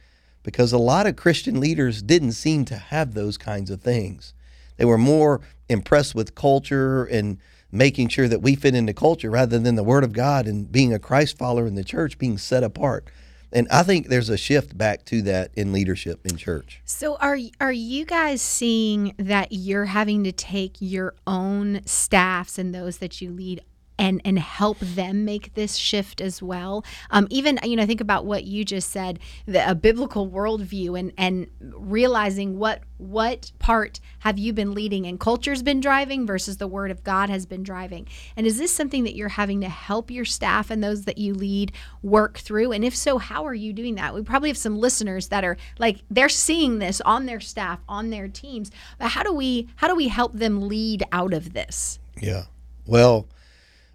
because 0.41 0.74
a 0.74 0.77
lot 0.79 1.05
of 1.05 1.15
Christian 1.15 1.60
leaders 1.60 2.01
didn't 2.01 2.31
seem 2.31 2.65
to 2.65 2.75
have 2.75 3.13
those 3.13 3.38
kinds 3.38 3.69
of 3.69 3.81
things. 3.81 4.34
They 4.77 4.86
were 4.86 4.98
more 4.98 5.41
impressed 5.69 6.15
with 6.15 6.36
culture 6.36 7.05
and 7.05 7.38
making 7.72 8.07
sure 8.07 8.27
that 8.27 8.41
we 8.41 8.55
fit 8.55 8.74
into 8.74 8.93
culture 8.93 9.29
rather 9.29 9.60
than 9.60 9.75
the 9.75 9.84
Word 9.84 10.03
of 10.03 10.13
God 10.13 10.48
and 10.48 10.72
being 10.72 10.93
a 10.93 11.00
Christ 11.00 11.38
follower 11.38 11.67
in 11.67 11.75
the 11.75 11.84
church, 11.84 12.17
being 12.17 12.38
set 12.38 12.63
apart. 12.63 13.10
And 13.51 13.68
I 13.72 13.84
think 13.84 14.08
there's 14.08 14.30
a 14.30 14.38
shift 14.38 14.77
back 14.77 15.06
to 15.06 15.22
that 15.24 15.51
in 15.56 15.72
leadership 15.72 16.25
in 16.25 16.36
church. 16.38 16.82
So 16.86 17.16
are 17.18 17.38
are 17.62 17.72
you 17.72 18.06
guys 18.06 18.42
seeing 18.42 19.13
that 19.18 19.51
you're 19.51 19.86
having 19.86 20.24
to 20.25 20.32
take 20.32 20.75
your 20.80 21.16
own 21.25 21.82
staffs 21.86 22.58
and 22.58 22.75
those 22.75 22.98
that 22.98 23.22
you 23.22 23.32
lead 23.32 23.62
and 24.00 24.22
and 24.24 24.39
help 24.39 24.80
them 24.80 25.25
make 25.25 25.54
this 25.54 25.75
shift 25.75 26.22
as 26.22 26.42
well. 26.42 26.86
Um, 27.12 27.27
even 27.30 27.60
you 27.63 27.75
know, 27.75 27.86
think 27.86 28.01
about 28.01 28.25
what 28.25 28.44
you 28.44 28.63
just 28.63 28.89
said, 28.89 29.20
the, 29.46 29.70
a 29.70 29.75
biblical 29.75 30.30
worldview, 30.30 31.00
and 31.00 31.12
and 31.18 31.48
realizing 31.60 32.58
what 32.58 32.84
what 32.98 33.51
part 33.60 34.00
have 34.20 34.39
you 34.39 34.54
been 34.54 34.74
leading 34.74 35.06
and 35.06 35.20
culture's 35.20 35.62
been 35.62 35.80
driving 35.80 36.25
versus 36.25 36.58
the 36.58 36.68
word 36.68 36.89
of 36.89 37.04
God 37.04 37.30
has 37.30 37.46
been 37.46 37.62
driving. 37.62 38.08
And 38.36 38.48
is 38.48 38.58
this 38.58 38.74
something 38.74 39.04
that 39.04 39.16
you're 39.16 39.30
having 39.30 39.62
to 39.62 39.70
help 39.70 40.10
your 40.10 40.25
staff 40.25 40.72
and 40.72 40.84
those 40.84 41.06
that 41.06 41.20
you 41.20 41.34
lead 41.34 41.72
work 42.01 42.38
through? 42.38 42.72
And 42.72 42.84
if 42.84 42.96
so, 42.96 43.20
how 43.20 43.46
are 43.46 43.54
you 43.54 43.72
doing 43.72 43.96
that? 43.96 44.16
We 44.16 44.24
probably 44.24 44.50
have 44.50 44.58
some 44.58 44.77
listeners 44.77 45.27
that 45.27 45.44
are 45.44 45.58
like 45.77 46.00
they're 46.10 46.30
seeing 46.30 46.80
this 46.80 47.01
on 47.01 47.25
their 47.25 47.39
staff, 47.39 47.80
on 47.88 48.10
their 48.10 48.27
teams. 48.27 48.72
But 48.98 49.10
how 49.10 49.24
do 49.24 49.34
we 49.34 49.70
how 49.75 49.88
do 49.88 49.96
we 49.96 50.08
help 50.08 50.34
them 50.34 50.68
lead 50.68 51.04
out 51.12 51.34
of 51.34 51.54
this? 51.54 52.00
Yeah. 52.20 52.46
Well, 52.86 53.27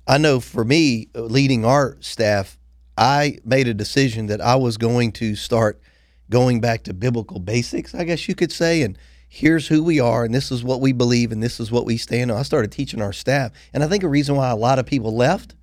I 0.06 0.18
know 0.18 0.40
for 0.40 0.64
me, 0.64 1.08
uh, 1.14 1.22
leading 1.22 1.64
our 1.64 1.96
staff, 2.00 2.58
I 2.96 3.38
made 3.44 3.68
a 3.68 3.74
decision 3.74 4.26
that 4.26 4.40
I 4.40 4.56
was 4.56 4.76
going 4.76 5.12
to 5.12 5.36
start 5.36 5.80
going 6.28 6.60
back 6.60 6.82
to 6.84 6.94
biblical 6.94 7.38
basics, 7.38 7.94
I 7.94 8.04
guess 8.04 8.28
you 8.28 8.34
could 8.34 8.52
say, 8.52 8.82
and 8.82 8.98
here's 9.28 9.68
who 9.68 9.82
we 9.82 10.00
are, 10.00 10.24
and 10.24 10.34
this 10.34 10.50
is 10.50 10.64
what 10.64 10.80
we 10.80 10.92
believe, 10.92 11.30
and 11.30 11.42
this 11.42 11.60
is 11.60 11.70
what 11.70 11.86
we 11.86 11.96
stand 11.96 12.30
on. 12.30 12.38
I 12.38 12.42
started 12.42 12.72
teaching 12.72 13.00
our 13.00 13.12
staff, 13.12 13.52
and 13.72 13.84
I 13.84 13.88
think 13.88 14.02
a 14.02 14.08
reason 14.08 14.36
why 14.36 14.50
a 14.50 14.56
lot 14.56 14.78
of 14.78 14.86
people 14.86 15.14
left 15.14 15.54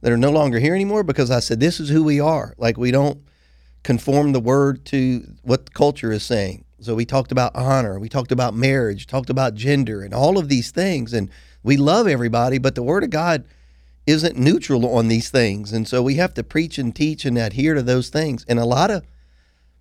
that 0.00 0.12
are 0.12 0.16
no 0.16 0.30
longer 0.30 0.58
here 0.58 0.74
anymore 0.74 1.02
because 1.02 1.30
I 1.30 1.40
said 1.40 1.60
this 1.60 1.80
is 1.80 1.88
who 1.88 2.04
we 2.04 2.20
are. 2.20 2.54
Like 2.58 2.76
we 2.76 2.90
don't 2.90 3.22
conform 3.82 4.32
the 4.32 4.40
word 4.40 4.84
to 4.86 5.26
what 5.42 5.66
the 5.66 5.72
culture 5.72 6.12
is 6.12 6.22
saying. 6.22 6.64
So 6.80 6.94
we 6.94 7.04
talked 7.04 7.32
about 7.32 7.56
honor, 7.56 7.98
we 7.98 8.08
talked 8.08 8.32
about 8.32 8.54
marriage, 8.54 9.06
talked 9.06 9.30
about 9.30 9.54
gender, 9.54 10.02
and 10.02 10.14
all 10.14 10.38
of 10.38 10.48
these 10.48 10.70
things, 10.70 11.12
and 11.12 11.30
we 11.62 11.76
love 11.76 12.06
everybody, 12.06 12.58
but 12.58 12.74
the 12.74 12.82
word 12.82 13.02
of 13.02 13.10
God 13.10 13.44
isn't 14.06 14.38
neutral 14.38 14.86
on 14.94 15.08
these 15.08 15.30
things. 15.30 15.72
And 15.72 15.86
so 15.86 16.02
we 16.02 16.14
have 16.14 16.34
to 16.34 16.44
preach 16.44 16.78
and 16.78 16.94
teach 16.94 17.24
and 17.24 17.36
adhere 17.36 17.74
to 17.74 17.82
those 17.82 18.08
things. 18.08 18.44
And 18.48 18.58
a 18.58 18.64
lot 18.64 18.90
of 18.90 19.04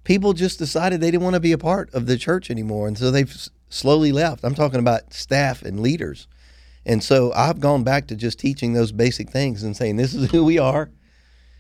people 0.04 0.34
just 0.34 0.58
decided 0.58 1.00
they 1.00 1.12
didn't 1.12 1.24
want 1.24 1.36
to 1.36 1.40
be 1.40 1.52
a 1.52 1.58
part 1.58 1.94
of 1.94 2.08
the 2.08 2.18
church 2.18 2.50
anymore. 2.50 2.88
And 2.88 2.98
so 2.98 3.12
they've 3.12 3.34
slowly 3.70 4.12
left. 4.12 4.44
I'm 4.44 4.56
talking 4.56 4.80
about 4.80 5.14
staff 5.14 5.62
and 5.62 5.80
leaders. 5.80 6.28
And 6.86 7.04
so 7.04 7.34
I've 7.34 7.60
gone 7.60 7.84
back 7.84 8.08
to 8.08 8.16
just 8.16 8.40
teaching 8.40 8.74
those 8.74 8.92
basic 8.92 9.30
things 9.30 9.64
and 9.64 9.76
saying, 9.76 9.96
this 9.96 10.14
is 10.14 10.32
who 10.32 10.44
we 10.44 10.60
are. 10.60 10.92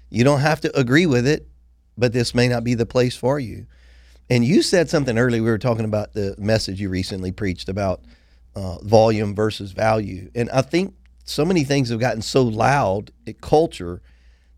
You 0.09 0.23
don't 0.23 0.41
have 0.41 0.61
to 0.61 0.79
agree 0.79 1.05
with 1.05 1.27
it, 1.27 1.47
but 1.97 2.13
this 2.13 2.35
may 2.35 2.47
not 2.47 2.63
be 2.63 2.75
the 2.75 2.85
place 2.85 3.15
for 3.15 3.39
you. 3.39 3.65
And 4.29 4.45
you 4.45 4.61
said 4.61 4.89
something 4.89 5.17
earlier. 5.17 5.41
We 5.43 5.49
were 5.49 5.57
talking 5.57 5.85
about 5.85 6.13
the 6.13 6.35
message 6.37 6.79
you 6.79 6.89
recently 6.89 7.31
preached 7.31 7.69
about 7.69 8.01
uh, 8.55 8.77
volume 8.79 9.35
versus 9.35 9.71
value. 9.71 10.31
And 10.33 10.49
I 10.51 10.61
think 10.61 10.95
so 11.25 11.43
many 11.43 11.63
things 11.63 11.89
have 11.89 11.99
gotten 11.99 12.21
so 12.21 12.43
loud 12.43 13.11
at 13.27 13.41
culture 13.41 14.01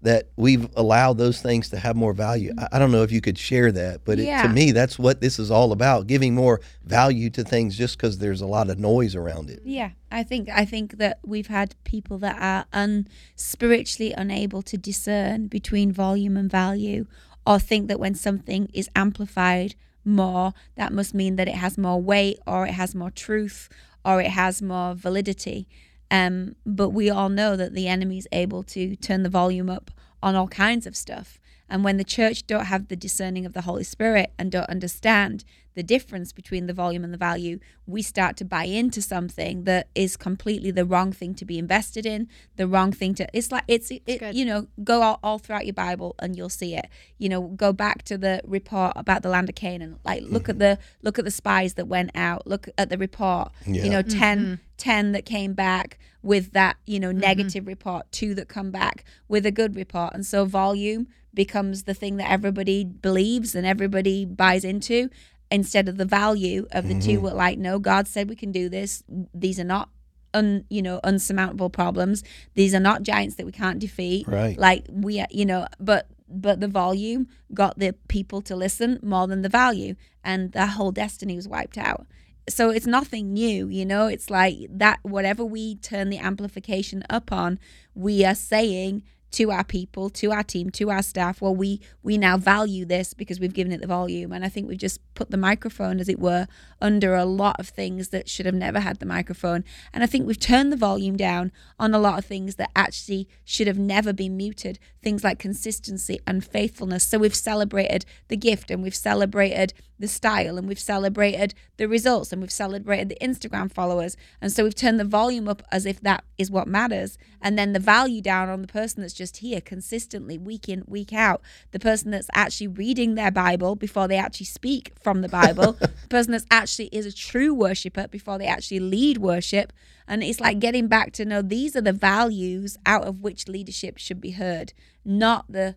that 0.03 0.29
we've 0.35 0.69
allowed 0.75 1.17
those 1.17 1.41
things 1.41 1.69
to 1.69 1.77
have 1.79 1.95
more 1.95 2.13
value. 2.13 2.53
I, 2.57 2.67
I 2.73 2.79
don't 2.79 2.91
know 2.91 3.01
if 3.01 3.11
you 3.11 3.19
could 3.19 3.37
share 3.37 3.71
that, 3.71 4.05
but 4.05 4.19
Yeah. 4.19 4.41
it, 4.45 4.47
to 4.47 4.53
me, 4.53 4.71
that's 4.71 4.99
what 4.99 5.21
this 5.21 5.39
is 5.39 5.49
all 5.49 5.71
about: 5.71 6.05
giving 6.05 6.35
more 6.35 6.61
value 6.85 7.31
to 7.31 7.43
things 7.43 7.75
just 7.75 7.97
because 7.97 8.19
there's 8.19 8.41
a 8.41 8.45
lot 8.45 8.69
of 8.69 8.77
noise 8.77 9.15
around 9.15 9.49
it. 9.49 9.61
Yeah, 9.65 9.91
I 10.11 10.21
think 10.23 10.49
I 10.49 10.65
think 10.65 10.97
that 10.99 11.17
we've 11.25 11.47
had 11.47 11.73
people 11.83 12.19
that 12.19 12.37
are 12.39 12.65
un 12.73 13.07
spiritually 13.35 14.13
unable 14.13 14.61
to 14.63 14.77
discern 14.77 15.47
between 15.47 15.91
volume 15.91 16.37
and 16.37 16.49
value, 16.49 17.07
or 17.45 17.57
think 17.59 17.87
that 17.87 17.99
when 17.99 18.13
something 18.13 18.69
is 18.73 18.89
amplified 18.95 19.73
more, 20.05 20.53
that 20.75 20.93
must 20.93 21.13
mean 21.15 21.37
that 21.37 21.47
it 21.47 21.55
has 21.55 21.77
more 21.77 21.99
weight, 22.01 22.37
or 22.45 22.67
it 22.67 22.73
has 22.73 22.93
more 22.93 23.11
truth, 23.11 23.67
or 24.05 24.21
it 24.21 24.31
has 24.31 24.61
more 24.61 24.93
validity. 24.93 25.67
Um, 26.09 26.55
but 26.65 26.89
we 26.89 27.09
all 27.09 27.29
know 27.29 27.55
that 27.55 27.73
the 27.73 27.87
enemy 27.87 28.17
is 28.17 28.27
able 28.31 28.63
to 28.63 28.95
turn 28.95 29.23
the 29.23 29.29
volume 29.29 29.69
up 29.69 29.91
on 30.23 30.35
all 30.35 30.47
kinds 30.47 30.87
of 30.87 30.95
stuff. 30.95 31.39
And 31.69 31.83
when 31.83 31.97
the 31.97 32.03
church 32.03 32.47
don't 32.47 32.65
have 32.65 32.87
the 32.87 32.95
discerning 32.95 33.45
of 33.45 33.53
the 33.53 33.61
Holy 33.61 33.83
Spirit 33.83 34.31
and 34.37 34.51
don't 34.51 34.69
understand 34.69 35.43
the 35.77 35.83
difference 35.83 36.33
between 36.33 36.65
the 36.65 36.73
volume 36.73 37.03
and 37.03 37.13
the 37.13 37.19
value, 37.19 37.59
we 37.85 38.01
start 38.01 38.35
to 38.35 38.43
buy 38.43 38.63
into 38.63 38.99
something 38.99 39.63
that 39.65 39.87
is 39.93 40.17
completely 40.17 40.71
the 40.71 40.83
wrong 40.83 41.11
thing 41.11 41.35
to 41.35 41.45
be 41.45 41.59
invested 41.59 42.03
in, 42.03 42.27
the 42.55 42.67
wrong 42.67 42.91
thing 42.91 43.13
to. 43.13 43.27
It's 43.31 43.51
like 43.51 43.63
it's 43.67 43.91
it, 43.91 44.03
good. 44.05 44.35
you 44.35 44.43
know 44.43 44.67
go 44.83 45.03
all, 45.03 45.19
all 45.21 45.37
throughout 45.37 45.67
your 45.67 45.75
Bible 45.75 46.15
and 46.17 46.35
you'll 46.35 46.49
see 46.49 46.75
it. 46.75 46.87
You 47.19 47.29
know, 47.29 47.41
go 47.41 47.71
back 47.71 48.01
to 48.05 48.17
the 48.17 48.41
report 48.43 48.93
about 48.95 49.21
the 49.21 49.29
land 49.29 49.49
of 49.49 49.55
Canaan. 49.55 49.99
Like 50.03 50.23
look 50.23 50.49
at 50.49 50.55
mm-hmm. 50.55 50.77
the 50.77 50.79
look 51.03 51.19
at 51.19 51.25
the 51.25 51.31
spies 51.31 51.75
that 51.75 51.85
went 51.85 52.09
out. 52.15 52.47
Look 52.47 52.67
at 52.75 52.89
the 52.89 52.97
report. 52.97 53.51
Yeah. 53.67 53.83
You 53.83 53.89
know, 53.91 54.01
mm-hmm. 54.01 54.19
10, 54.19 54.59
10 54.77 55.11
that 55.11 55.25
came 55.25 55.53
back 55.53 55.99
with 56.23 56.53
that 56.53 56.77
you 56.87 56.99
know 56.99 57.09
mm-hmm. 57.09 57.19
negative 57.19 57.67
report, 57.67 58.11
two 58.11 58.33
that 58.33 58.47
come 58.47 58.71
back 58.71 59.05
with 59.27 59.45
a 59.45 59.51
good 59.51 59.75
report, 59.75 60.15
and 60.15 60.25
so 60.25 60.43
volume 60.43 61.07
becomes 61.37 61.83
the 61.83 61.93
thing 61.93 62.17
that 62.17 62.31
everybody 62.31 62.83
believes 62.83 63.53
and 63.53 63.63
everybody 63.63 64.25
buys 64.25 64.65
into 64.65 65.07
instead 65.51 65.87
of 65.87 65.97
the 65.97 66.05
value 66.05 66.67
of 66.71 66.87
the 66.87 66.99
two 66.99 67.13
mm-hmm. 67.13 67.23
what 67.23 67.35
like 67.35 67.57
no 67.57 67.79
god 67.79 68.07
said 68.07 68.29
we 68.29 68.35
can 68.35 68.51
do 68.51 68.69
this. 68.69 69.03
These 69.33 69.59
are 69.59 69.65
not 69.65 69.89
un 70.33 70.65
you 70.69 70.81
know 70.81 70.99
unsurmountable 71.03 71.69
problems. 71.69 72.23
These 72.55 72.73
are 72.73 72.79
not 72.79 73.03
giants 73.03 73.35
that 73.35 73.45
we 73.45 73.51
can't 73.51 73.79
defeat. 73.79 74.27
Right. 74.27 74.57
like 74.57 74.85
we 74.89 75.19
are 75.19 75.27
you 75.31 75.45
know 75.45 75.67
but 75.79 76.07
but 76.29 76.59
the 76.59 76.67
volume 76.67 77.27
got 77.53 77.79
the 77.79 77.93
people 78.09 78.41
to 78.41 78.55
listen 78.55 78.99
more 79.01 79.27
than 79.27 79.41
the 79.41 79.49
value 79.49 79.95
and 80.23 80.51
the 80.51 80.67
whole 80.67 80.91
destiny 80.91 81.35
was 81.35 81.47
wiped 81.47 81.77
out. 81.77 82.05
So 82.49 82.69
it's 82.69 82.87
nothing 82.87 83.33
new 83.33 83.67
you 83.69 83.85
know? 83.85 84.07
It's 84.07 84.29
like 84.29 84.55
that 84.69 84.99
whatever 85.03 85.45
we 85.45 85.75
turn 85.75 86.09
the 86.09 86.17
amplification 86.17 87.03
up 87.09 87.31
on 87.31 87.59
we 87.95 88.25
are 88.25 88.35
saying 88.35 89.03
to 89.31 89.51
our 89.51 89.63
people 89.63 90.09
to 90.09 90.31
our 90.31 90.43
team 90.43 90.69
to 90.69 90.89
our 90.89 91.01
staff 91.01 91.41
well 91.41 91.55
we 91.55 91.81
we 92.03 92.17
now 92.17 92.37
value 92.37 92.85
this 92.85 93.13
because 93.13 93.39
we've 93.39 93.53
given 93.53 93.73
it 93.73 93.81
the 93.81 93.87
volume. 93.87 94.31
And 94.31 94.45
i 94.45 94.49
think 94.49 94.67
we've 94.67 94.77
just 94.77 94.99
put 95.13 95.31
the 95.31 95.37
microphone 95.37 95.99
as 95.99 96.07
it 96.07 96.19
were 96.19 96.47
under 96.81 97.15
a 97.15 97.25
lot 97.25 97.59
of 97.59 97.67
things 97.67 98.09
that 98.09 98.29
should 98.29 98.45
have 98.45 98.55
never 98.55 98.79
had 98.79 98.99
the 98.99 99.05
microphone. 99.05 99.63
And 99.93 100.03
i 100.03 100.07
think 100.07 100.25
we've 100.25 100.39
turned 100.39 100.71
the 100.71 100.77
volume 100.77 101.17
down 101.17 101.51
on 101.79 101.93
a 101.93 101.99
lot 101.99 102.17
of 102.17 102.25
things 102.25 102.55
that 102.55 102.71
actually 102.75 103.27
should 103.43 103.67
have 103.67 103.77
never 103.77 104.13
been 104.13 104.37
muted. 104.37 104.79
Things 105.03 105.23
like 105.23 105.39
consistency 105.39 106.19
and 106.25 106.43
faithfulness. 106.43 107.03
So 107.03 107.17
we've 107.17 107.35
celebrated 107.35 108.05
the 108.27 108.37
gift 108.37 108.71
and 108.71 108.81
we've 108.83 108.95
celebrated 108.95 109.73
the 109.99 110.07
style 110.07 110.57
and 110.57 110.67
we've 110.67 110.79
celebrated 110.79 111.53
the 111.77 111.87
results 111.87 112.31
and 112.31 112.41
we've 112.41 112.51
celebrated 112.51 113.09
the 113.09 113.17
Instagram 113.21 113.71
followers. 113.71 114.15
And 114.41 114.51
so 114.51 114.63
we've 114.63 114.75
turned 114.75 114.99
the 114.99 115.05
volume 115.05 115.47
up 115.47 115.63
as 115.71 115.85
if 115.85 116.01
that 116.01 116.23
is 116.37 116.51
what 116.51 116.67
matters. 116.67 117.17
And 117.41 117.57
then 117.57 117.73
the 117.73 117.79
value 117.79 118.21
down 118.21 118.49
on 118.49 118.61
the 118.61 118.67
person 118.67 119.01
that's 119.01 119.13
just 119.13 119.37
here 119.37 119.61
consistently, 119.61 120.37
week 120.37 120.69
in, 120.69 120.83
week 120.87 121.13
out. 121.13 121.41
The 121.71 121.79
person 121.79 122.11
that's 122.11 122.29
actually 122.33 122.67
reading 122.67 123.15
their 123.15 123.31
Bible 123.31 123.75
before 123.75 124.07
they 124.07 124.17
actually 124.17 124.45
speak 124.45 124.93
from 125.01 125.21
the 125.21 125.29
Bible. 125.29 125.73
the 125.79 125.89
person 126.09 126.31
that's 126.31 126.45
actually 126.51 126.89
is 126.91 127.05
a 127.05 127.13
true 127.13 127.53
worshiper 127.53 128.07
before 128.07 128.37
they 128.37 128.47
actually 128.47 128.79
lead 128.79 129.17
worship. 129.17 129.73
And 130.07 130.23
it's 130.23 130.39
like 130.39 130.59
getting 130.59 130.87
back 130.87 131.11
to 131.13 131.25
know 131.25 131.41
these 131.41 131.75
are 131.75 131.81
the 131.81 131.93
values 131.93 132.77
out 132.85 133.05
of 133.05 133.21
which 133.21 133.47
leadership 133.47 133.97
should 133.97 134.21
be 134.21 134.31
heard, 134.31 134.73
not 135.03 135.45
the 135.49 135.75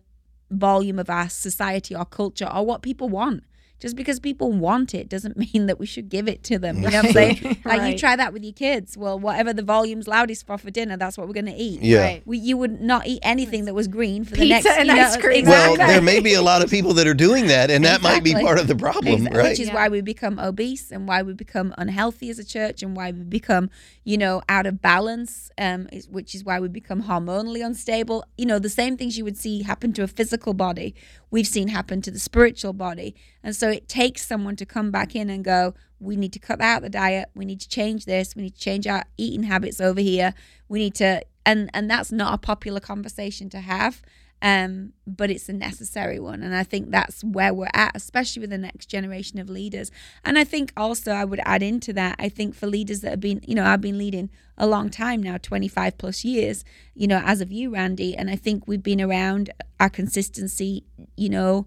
volume 0.51 0.99
of 0.99 1.09
our 1.09 1.29
society 1.29 1.95
or 1.95 2.05
culture 2.05 2.49
or 2.53 2.65
what 2.65 2.81
people 2.81 3.09
want. 3.09 3.43
Just 3.81 3.95
because 3.95 4.19
people 4.19 4.51
want 4.51 4.93
it 4.93 5.09
doesn't 5.09 5.35
mean 5.53 5.65
that 5.65 5.79
we 5.79 5.85
should 5.87 6.07
give 6.07 6.27
it 6.27 6.43
to 6.43 6.59
them. 6.59 6.77
You 6.83 6.89
know 6.91 6.97
what 7.01 7.05
I'm 7.07 7.11
saying? 7.13 7.57
Like 7.65 7.91
you 7.91 7.97
try 7.97 8.15
that 8.15 8.31
with 8.33 8.43
your 8.43 8.53
kids. 8.53 8.95
Well, 8.95 9.17
whatever 9.19 9.53
the 9.53 9.63
volume's 9.63 10.07
loudest 10.07 10.45
for 10.45 10.57
for 10.57 10.69
dinner, 10.71 10.97
that's 10.97 11.17
what 11.17 11.27
we're 11.27 11.33
going 11.33 11.45
to 11.47 11.55
eat. 11.55 11.81
Yeah. 11.81 11.99
Right. 12.01 12.21
We, 12.25 12.37
you 12.37 12.57
would 12.57 12.79
not 12.81 13.07
eat 13.07 13.19
anything 13.23 13.65
that 13.65 13.73
was 13.73 13.87
green 13.87 14.23
for 14.23 14.35
the 14.35 14.47
next. 14.47 14.65
Pizza 14.65 14.79
and 14.79 14.87
you 14.89 14.95
know, 14.95 15.01
ice 15.01 15.17
cream. 15.17 15.45
Well, 15.45 15.71
Exactly. 15.73 15.93
there 15.93 16.01
may 16.01 16.19
be 16.19 16.33
a 16.35 16.41
lot 16.41 16.63
of 16.63 16.69
people 16.69 16.93
that 16.93 17.07
are 17.07 17.13
doing 17.13 17.47
that, 17.47 17.71
and 17.71 17.83
that 17.85 18.01
might 18.01 18.23
be 18.23 18.33
part 18.33 18.59
of 18.59 18.67
the 18.67 18.75
problem, 18.75 19.21
Exa- 19.25 19.33
right? 19.35 19.49
Which 19.49 19.59
is 19.59 19.67
Yeah. 19.69 19.73
why 19.75 19.89
we 19.89 20.01
become 20.01 20.37
obese 20.39 20.91
and 20.91 21.07
why 21.07 21.21
we 21.23 21.33
become 21.33 21.73
unhealthy 21.77 22.29
as 22.29 22.37
a 22.39 22.45
church 22.45 22.83
and 22.83 22.95
why 22.95 23.11
we 23.11 23.23
become, 23.23 23.69
you 24.03 24.17
know, 24.17 24.41
out 24.49 24.65
of 24.65 24.81
balance, 24.81 25.49
um, 25.57 25.87
which 26.09 26.35
is 26.35 26.43
why 26.43 26.59
we 26.59 26.67
become 26.67 27.03
hormonally 27.03 27.65
unstable. 27.65 28.23
You 28.37 28.45
know, 28.45 28.59
the 28.59 28.69
same 28.69 28.95
things 28.97 29.17
you 29.17 29.23
would 29.23 29.37
see 29.37 29.63
happen 29.63 29.91
to 29.93 30.03
a 30.03 30.07
physical 30.07 30.53
body. 30.53 30.93
we've 31.33 31.47
seen 31.47 31.69
happen 31.69 32.01
to 32.01 32.11
the 32.11 32.19
spiritual 32.19 32.73
body. 32.73 33.15
And 33.43 33.55
so 33.55 33.69
it 33.69 33.87
takes 33.87 34.25
someone 34.25 34.55
to 34.57 34.65
come 34.65 34.91
back 34.91 35.15
in 35.15 35.29
and 35.29 35.43
go, 35.43 35.73
we 35.99 36.15
need 36.15 36.33
to 36.33 36.39
cut 36.39 36.61
out 36.61 36.81
the 36.81 36.89
diet, 36.89 37.29
we 37.35 37.45
need 37.45 37.61
to 37.61 37.69
change 37.69 38.05
this, 38.05 38.35
we 38.35 38.43
need 38.43 38.55
to 38.55 38.61
change 38.61 38.87
our 38.87 39.03
eating 39.17 39.43
habits 39.43 39.79
over 39.79 40.01
here. 40.01 40.33
We 40.67 40.79
need 40.79 40.95
to 40.95 41.23
and 41.45 41.69
and 41.73 41.89
that's 41.89 42.11
not 42.11 42.33
a 42.33 42.37
popular 42.37 42.79
conversation 42.79 43.49
to 43.49 43.59
have 43.59 44.01
um, 44.41 44.93
but 45.05 45.29
it's 45.29 45.49
a 45.49 45.53
necessary 45.53 46.19
one. 46.19 46.41
And 46.41 46.55
I 46.55 46.63
think 46.63 46.89
that's 46.89 47.23
where 47.23 47.53
we're 47.53 47.69
at, 47.73 47.95
especially 47.95 48.41
with 48.41 48.49
the 48.49 48.57
next 48.57 48.87
generation 48.87 49.39
of 49.39 49.49
leaders. 49.49 49.91
And 50.25 50.37
I 50.37 50.43
think 50.43 50.73
also 50.75 51.11
I 51.11 51.25
would 51.25 51.41
add 51.45 51.61
into 51.61 51.93
that, 51.93 52.15
I 52.17 52.29
think 52.29 52.55
for 52.55 52.65
leaders 52.65 53.01
that 53.01 53.11
have 53.11 53.19
been, 53.19 53.41
you 53.45 53.53
know, 53.53 53.65
I've 53.65 53.81
been 53.81 53.99
leading 53.99 54.29
a 54.57 54.65
long 54.65 54.89
time 54.89 55.21
now, 55.21 55.37
25 55.37 55.97
plus 55.97 56.23
years, 56.23 56.65
you 56.95 57.07
know, 57.07 57.21
as 57.23 57.41
of 57.41 57.51
you, 57.51 57.71
Randy. 57.71 58.15
And 58.15 58.29
I 58.29 58.35
think 58.35 58.67
we've 58.67 58.83
been 58.83 59.01
around, 59.01 59.51
our 59.79 59.89
consistency, 59.89 60.83
you 61.15 61.29
know, 61.29 61.65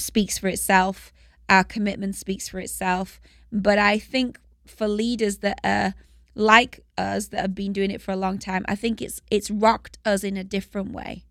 speaks 0.00 0.38
for 0.38 0.48
itself, 0.48 1.12
our 1.48 1.64
commitment 1.64 2.16
speaks 2.16 2.48
for 2.48 2.58
itself. 2.58 3.20
But 3.52 3.78
I 3.78 3.98
think 3.98 4.38
for 4.66 4.88
leaders 4.88 5.38
that 5.38 5.60
are, 5.64 5.94
like 6.36 6.80
us 6.96 7.28
that 7.28 7.40
have 7.40 7.54
been 7.56 7.72
doing 7.72 7.90
it 7.90 8.00
for 8.00 8.12
a 8.12 8.16
long 8.16 8.38
time, 8.38 8.64
I 8.68 8.76
think 8.76 9.02
it's 9.02 9.20
it's 9.30 9.50
rocked 9.50 9.98
us 10.04 10.22
in 10.22 10.36
a 10.36 10.44
different 10.44 10.92
way 10.92 11.24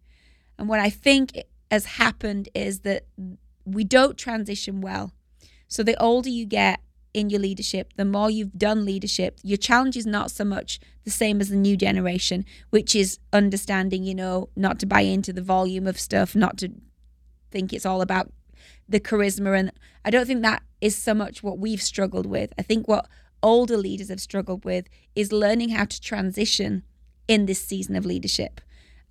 and 0.60 0.68
what 0.68 0.82
I 0.82 0.90
think 0.90 1.42
has 1.72 1.86
happened 1.86 2.50
is 2.54 2.82
that 2.82 3.06
we 3.66 3.86
don't 3.86 4.18
transition 4.18 4.82
well. 4.82 5.14
So 5.70 5.84
the 5.84 6.00
older 6.02 6.30
you 6.30 6.46
get 6.46 6.82
in 7.14 7.30
your 7.30 7.40
leadership, 7.40 7.94
the 7.96 8.06
more 8.06 8.30
you've 8.30 8.58
done 8.58 8.86
leadership, 8.86 9.40
your 9.42 9.58
challenge 9.58 9.96
is 9.96 10.06
not 10.06 10.32
so 10.32 10.44
much 10.44 10.80
the 11.06 11.12
same 11.12 11.40
as 11.40 11.50
the 11.50 11.56
new 11.56 11.78
generation, 11.78 12.46
which 12.72 12.94
is 12.94 13.20
understanding, 13.32 14.04
you 14.04 14.14
know, 14.14 14.50
not 14.56 14.80
to 14.80 14.86
buy 14.86 15.02
into 15.02 15.32
the 15.32 15.42
volume 15.42 15.88
of 15.88 15.98
stuff, 15.98 16.36
not 16.36 16.58
to 16.58 16.70
think 17.52 17.72
it's 17.72 17.86
all 17.86 18.02
about 18.02 18.32
the 18.90 19.00
charisma. 19.00 19.58
And 19.58 19.72
I 20.04 20.10
don't 20.10 20.26
think 20.26 20.42
that 20.42 20.64
is 20.82 20.98
so 20.98 21.14
much 21.14 21.44
what 21.44 21.60
we've 21.60 21.82
struggled 21.82 22.26
with. 22.26 22.52
I 22.58 22.64
think 22.64 22.88
what 22.88 23.08
older 23.42 23.78
leaders 23.78 24.10
have 24.10 24.20
struggled 24.20 24.66
with 24.66 24.88
is 25.16 25.32
learning 25.32 25.70
how 25.70 25.86
to 25.86 26.02
transition 26.02 26.84
in 27.28 27.46
this 27.46 27.64
season 27.64 27.96
of 27.96 28.06
leadership 28.06 28.60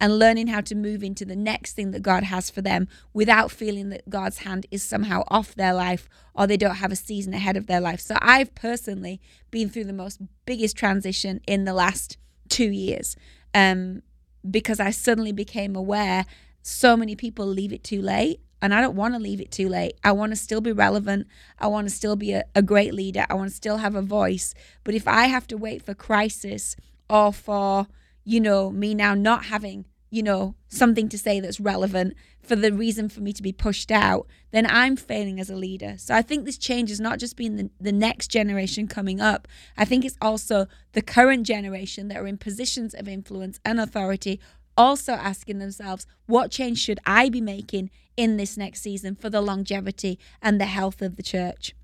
and 0.00 0.18
learning 0.18 0.48
how 0.48 0.60
to 0.60 0.74
move 0.74 1.02
into 1.02 1.24
the 1.24 1.36
next 1.36 1.72
thing 1.72 1.90
that 1.90 2.02
God 2.02 2.22
has 2.24 2.50
for 2.50 2.62
them 2.62 2.88
without 3.12 3.50
feeling 3.50 3.88
that 3.88 4.08
God's 4.08 4.38
hand 4.38 4.66
is 4.70 4.82
somehow 4.82 5.22
off 5.28 5.54
their 5.54 5.74
life 5.74 6.08
or 6.34 6.46
they 6.46 6.56
don't 6.56 6.76
have 6.76 6.92
a 6.92 6.96
season 6.96 7.34
ahead 7.34 7.56
of 7.56 7.66
their 7.66 7.80
life. 7.80 8.00
So 8.00 8.16
I've 8.20 8.54
personally 8.54 9.20
been 9.50 9.68
through 9.68 9.84
the 9.84 9.92
most 9.92 10.20
biggest 10.46 10.76
transition 10.76 11.40
in 11.46 11.64
the 11.64 11.74
last 11.74 12.16
two 12.48 12.70
years 12.70 13.16
um, 13.54 14.02
because 14.48 14.78
I 14.78 14.90
suddenly 14.90 15.32
became 15.32 15.74
aware 15.74 16.26
so 16.62 16.96
many 16.96 17.16
people 17.16 17.46
leave 17.46 17.72
it 17.72 17.82
too 17.82 18.02
late. 18.02 18.40
And 18.60 18.74
I 18.74 18.80
don't 18.80 18.96
want 18.96 19.14
to 19.14 19.20
leave 19.20 19.40
it 19.40 19.50
too 19.50 19.68
late. 19.68 19.94
I 20.02 20.12
want 20.12 20.32
to 20.32 20.36
still 20.36 20.60
be 20.60 20.72
relevant. 20.72 21.26
I 21.58 21.68
want 21.68 21.88
to 21.88 21.94
still 21.94 22.16
be 22.16 22.32
a, 22.32 22.44
a 22.54 22.62
great 22.62 22.92
leader. 22.92 23.24
I 23.30 23.34
want 23.34 23.50
to 23.50 23.56
still 23.56 23.78
have 23.78 23.94
a 23.94 24.02
voice. 24.02 24.54
But 24.84 24.94
if 24.94 25.06
I 25.06 25.26
have 25.26 25.46
to 25.48 25.56
wait 25.56 25.82
for 25.82 25.94
crisis 25.94 26.74
or 27.08 27.32
for 27.32 27.86
you 28.28 28.40
know, 28.40 28.70
me 28.70 28.94
now 28.94 29.14
not 29.14 29.46
having, 29.46 29.86
you 30.10 30.22
know, 30.22 30.54
something 30.68 31.08
to 31.08 31.16
say 31.16 31.40
that's 31.40 31.58
relevant 31.58 32.12
for 32.42 32.56
the 32.56 32.70
reason 32.70 33.08
for 33.08 33.22
me 33.22 33.32
to 33.32 33.42
be 33.42 33.54
pushed 33.54 33.90
out, 33.90 34.26
then 34.50 34.66
I'm 34.68 34.96
failing 34.96 35.40
as 35.40 35.48
a 35.48 35.56
leader. 35.56 35.94
So 35.96 36.14
I 36.14 36.20
think 36.20 36.44
this 36.44 36.58
change 36.58 36.90
has 36.90 37.00
not 37.00 37.18
just 37.18 37.38
been 37.38 37.56
the, 37.56 37.70
the 37.80 37.90
next 37.90 38.28
generation 38.28 38.86
coming 38.86 39.18
up, 39.18 39.48
I 39.78 39.86
think 39.86 40.04
it's 40.04 40.18
also 40.20 40.66
the 40.92 41.00
current 41.00 41.46
generation 41.46 42.08
that 42.08 42.18
are 42.18 42.26
in 42.26 42.36
positions 42.36 42.92
of 42.92 43.08
influence 43.08 43.60
and 43.64 43.80
authority 43.80 44.40
also 44.78 45.12
asking 45.12 45.58
themselves, 45.58 46.06
what 46.26 46.50
change 46.50 46.78
should 46.78 47.00
I 47.04 47.28
be 47.28 47.40
making 47.40 47.90
in 48.16 48.36
this 48.36 48.56
next 48.56 48.80
season 48.80 49.14
for 49.14 49.28
the 49.28 49.42
longevity 49.42 50.18
and 50.40 50.58
the 50.60 50.66
health 50.66 51.02
of 51.02 51.16
the 51.16 51.22
church? 51.22 51.74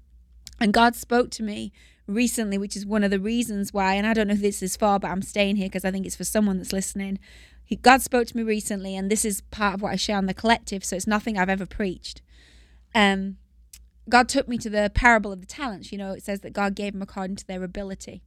And 0.61 0.73
God 0.73 0.95
spoke 0.95 1.31
to 1.33 1.43
me 1.43 1.73
recently, 2.07 2.57
which 2.57 2.77
is 2.77 2.87
one 2.87 3.03
of 3.03 3.11
the 3.11 3.19
reasons 3.19 3.73
why, 3.73 3.95
and 3.95 4.07
I 4.07 4.15
don't 4.15 4.29
know 4.29 4.35
if 4.35 4.41
this 4.41 4.63
is 4.63 4.77
far, 4.77 5.01
but 5.01 5.11
I'm 5.11 5.23
staying 5.23 5.57
here 5.57 5.67
because 5.67 5.85
I 5.85 5.91
think 5.91 6.07
it's 6.07 6.17
for 6.17 6.25
someone 6.25 6.59
that's 6.59 6.73
listening. 6.73 7.19
God 7.83 8.03
spoke 8.03 8.29
to 8.29 8.37
me 8.37 8.43
recently, 8.43 8.95
and 8.95 9.11
this 9.11 9.25
is 9.25 9.41
part 9.41 9.75
of 9.75 9.83
what 9.83 9.93
I 9.93 9.97
share 9.97 10.19
on 10.19 10.27
the 10.27 10.35
collective, 10.35 10.85
so 10.85 10.97
it's 10.97 11.07
nothing 11.07 11.37
I've 11.37 11.49
ever 11.49 11.67
preached. 11.67 12.23
Um, 12.95 13.39
God 14.09 14.29
took 14.29 14.47
me 14.47 14.59
to 14.59 14.71
the 14.71 14.93
parable 14.95 15.33
of 15.33 15.41
the 15.41 15.47
talents. 15.47 15.91
You 15.91 15.99
know, 15.99 16.13
it 16.13 16.23
says 16.23 16.41
that 16.41 16.53
God 16.53 16.75
gave 16.75 16.93
them 16.93 17.03
according 17.03 17.37
to 17.37 17.47
their 17.47 17.65
ability. 17.65 18.23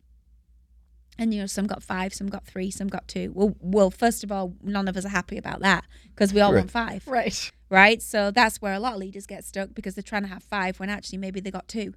And 1.20 1.34
you 1.34 1.40
know, 1.42 1.48
some 1.48 1.66
got 1.68 1.82
five, 1.84 2.14
some 2.14 2.28
got 2.28 2.46
three, 2.46 2.70
some 2.70 2.88
got 2.88 3.08
two. 3.08 3.32
Well, 3.34 3.56
well, 3.60 3.90
first 3.92 4.24
of 4.24 4.32
all, 4.32 4.54
none 4.62 4.88
of 4.88 4.96
us 4.98 5.06
are 5.06 5.10
happy 5.10 5.38
about 5.38 5.62
that 5.62 5.84
because 6.14 6.34
we 6.34 6.42
all 6.42 6.52
Right. 6.54 6.60
want 6.60 6.72
five, 6.72 7.04
Right. 7.08 7.52
right? 7.70 8.02
So 8.02 8.32
that's 8.32 8.62
where 8.62 8.74
a 8.74 8.80
lot 8.80 8.94
of 8.94 9.00
leaders 9.00 9.26
get 9.26 9.44
stuck 9.46 9.74
because 9.74 9.96
they're 9.96 10.04
trying 10.04 10.24
to 10.24 10.28
have 10.30 10.44
five 10.44 10.80
when 10.80 10.90
actually 10.90 11.18
maybe 11.18 11.40
they 11.40 11.52
got 11.52 11.68
two. 11.68 11.94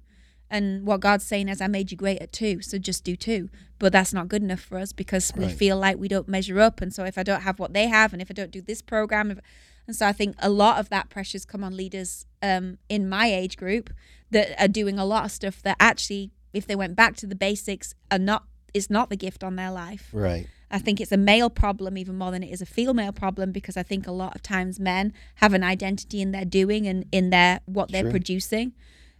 And 0.49 0.85
what 0.85 0.99
God's 0.99 1.25
saying 1.25 1.47
is, 1.47 1.61
I 1.61 1.67
made 1.67 1.91
you 1.91 1.97
great 1.97 2.19
at 2.21 2.33
two, 2.33 2.61
so 2.61 2.77
just 2.77 3.05
do 3.05 3.15
two. 3.15 3.49
But 3.79 3.93
that's 3.93 4.13
not 4.13 4.27
good 4.27 4.41
enough 4.43 4.59
for 4.59 4.77
us 4.77 4.91
because 4.91 5.31
we 5.37 5.45
Right. 5.45 5.57
feel 5.57 5.77
like 5.77 5.97
we 5.97 6.09
don't 6.09 6.27
measure 6.27 6.59
up. 6.59 6.81
And 6.81 6.93
so 6.93 7.05
if 7.05 7.17
I 7.17 7.23
don't 7.23 7.41
have 7.43 7.57
what 7.57 7.73
they 7.73 7.87
have, 7.87 8.11
and 8.11 8.21
if 8.21 8.29
I 8.29 8.33
don't 8.33 8.51
do 8.51 8.61
this 8.61 8.81
program, 8.81 9.31
if, 9.31 9.39
and 9.87 9.95
so 9.95 10.05
I 10.05 10.11
think 10.11 10.35
a 10.39 10.49
lot 10.49 10.77
of 10.77 10.89
that 10.89 11.09
pressures 11.09 11.45
come 11.45 11.63
on 11.63 11.77
leaders 11.77 12.25
um, 12.41 12.79
in 12.89 13.07
my 13.07 13.27
age 13.27 13.55
group 13.55 13.91
that 14.31 14.61
are 14.61 14.67
doing 14.67 14.99
a 14.99 15.05
lot 15.05 15.23
of 15.25 15.31
stuff 15.31 15.61
that 15.61 15.77
actually, 15.79 16.31
if 16.53 16.67
they 16.67 16.75
went 16.75 16.97
back 16.97 17.15
to 17.17 17.27
the 17.27 17.35
basics, 17.35 17.95
are 18.11 18.19
not 18.19 18.43
is 18.73 18.89
not 18.89 19.09
the 19.09 19.17
gift 19.17 19.43
on 19.43 19.55
their 19.55 19.71
life. 19.71 20.09
Right. 20.13 20.47
I 20.69 20.79
think 20.79 21.01
it's 21.01 21.11
a 21.11 21.17
male 21.17 21.49
problem 21.49 21.97
even 21.97 22.17
more 22.17 22.31
than 22.31 22.43
it 22.43 22.51
is 22.51 22.61
a 22.61 22.65
female 22.65 23.11
problem 23.11 23.51
because 23.51 23.75
I 23.75 23.83
think 23.83 24.07
a 24.07 24.11
lot 24.11 24.35
of 24.35 24.41
times 24.41 24.79
men 24.79 25.13
have 25.35 25.53
an 25.53 25.63
identity 25.63 26.21
in 26.21 26.31
their 26.31 26.45
doing 26.45 26.87
and 26.87 27.05
in 27.11 27.29
their 27.29 27.59
what 27.65 27.91
they're 27.91 28.09
producing. 28.09 28.73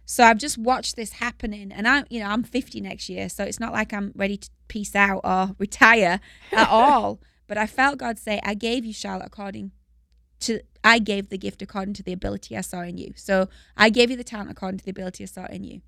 So 0.06 0.24
I've 0.24 0.38
just 0.38 0.58
watched 0.58 0.96
this 0.96 1.14
happening 1.14 1.70
and 1.70 1.86
I'm 1.86 2.04
you 2.10 2.20
know 2.20 2.26
I'm 2.26 2.42
50 2.42 2.80
next 2.80 3.08
year 3.08 3.28
so 3.28 3.44
it's 3.44 3.60
not 3.60 3.72
like 3.72 3.92
I'm 3.92 4.12
ready 4.16 4.36
to 4.38 4.50
peace 4.68 4.96
out 4.96 5.20
or 5.24 5.54
retire 5.58 6.20
at 6.52 6.68
all 6.70 7.20
but 7.46 7.58
I 7.58 7.66
felt 7.66 7.98
God 7.98 8.18
say 8.18 8.40
I 8.42 8.54
gave 8.54 8.84
you 8.84 8.92
Charlotte 8.92 9.26
according 9.26 9.72
to 10.40 10.60
I 10.82 10.98
gave 10.98 11.28
the 11.28 11.38
gift 11.38 11.62
according 11.62 11.94
to 11.94 12.02
the 12.02 12.12
ability 12.12 12.56
I 12.56 12.62
saw 12.62 12.80
in 12.80 12.98
you. 12.98 13.12
So 13.14 13.48
I 13.76 13.90
gave 13.90 14.10
you 14.10 14.16
the 14.16 14.24
talent 14.24 14.50
according 14.50 14.78
to 14.78 14.84
the 14.84 14.90
ability 14.90 15.24
I 15.24 15.26
saw 15.26 15.46
in 15.46 15.62
you. 15.62 15.82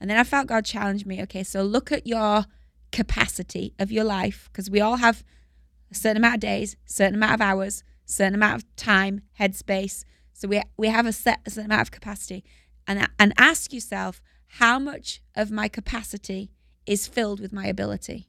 And 0.00 0.08
then 0.08 0.16
I 0.16 0.22
felt 0.22 0.46
God 0.46 0.64
challenge 0.64 1.04
me, 1.06 1.20
okay, 1.22 1.42
so 1.42 1.62
look 1.62 1.90
at 1.90 2.06
your 2.06 2.44
capacity 2.92 3.74
of 3.78 3.92
your 3.92 4.04
life 4.04 4.48
because 4.52 4.70
we 4.70 4.80
all 4.80 4.96
have 4.96 5.24
a 5.90 5.94
certain 5.94 6.18
amount 6.18 6.36
of 6.36 6.40
days, 6.40 6.76
certain 6.84 7.14
amount 7.14 7.34
of 7.34 7.40
hours, 7.40 7.84
certain 8.04 8.34
amount 8.34 8.62
of 8.62 8.76
time, 8.76 9.22
headspace. 9.38 10.04
So 10.32 10.48
we 10.48 10.62
we 10.76 10.88
have 10.88 11.06
a 11.06 11.12
set 11.12 11.40
a 11.46 11.50
certain 11.50 11.70
amount 11.70 11.82
of 11.82 11.90
capacity, 11.90 12.44
and 12.86 13.08
and 13.18 13.32
ask 13.38 13.72
yourself 13.72 14.20
how 14.62 14.78
much 14.78 15.20
of 15.34 15.50
my 15.50 15.68
capacity 15.68 16.50
is 16.86 17.06
filled 17.06 17.40
with 17.40 17.52
my 17.52 17.66
ability. 17.66 18.28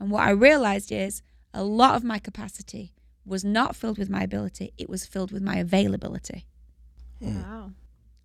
And 0.00 0.10
what 0.10 0.24
I 0.24 0.30
realized 0.30 0.92
is 0.92 1.22
a 1.52 1.64
lot 1.64 1.96
of 1.96 2.04
my 2.04 2.18
capacity 2.18 2.94
was 3.24 3.44
not 3.44 3.76
filled 3.76 3.98
with 3.98 4.10
my 4.10 4.22
ability; 4.22 4.72
it 4.78 4.88
was 4.88 5.06
filled 5.06 5.32
with 5.32 5.42
my 5.42 5.56
availability. 5.56 6.46
Hmm. 7.20 7.42
Wow. 7.42 7.72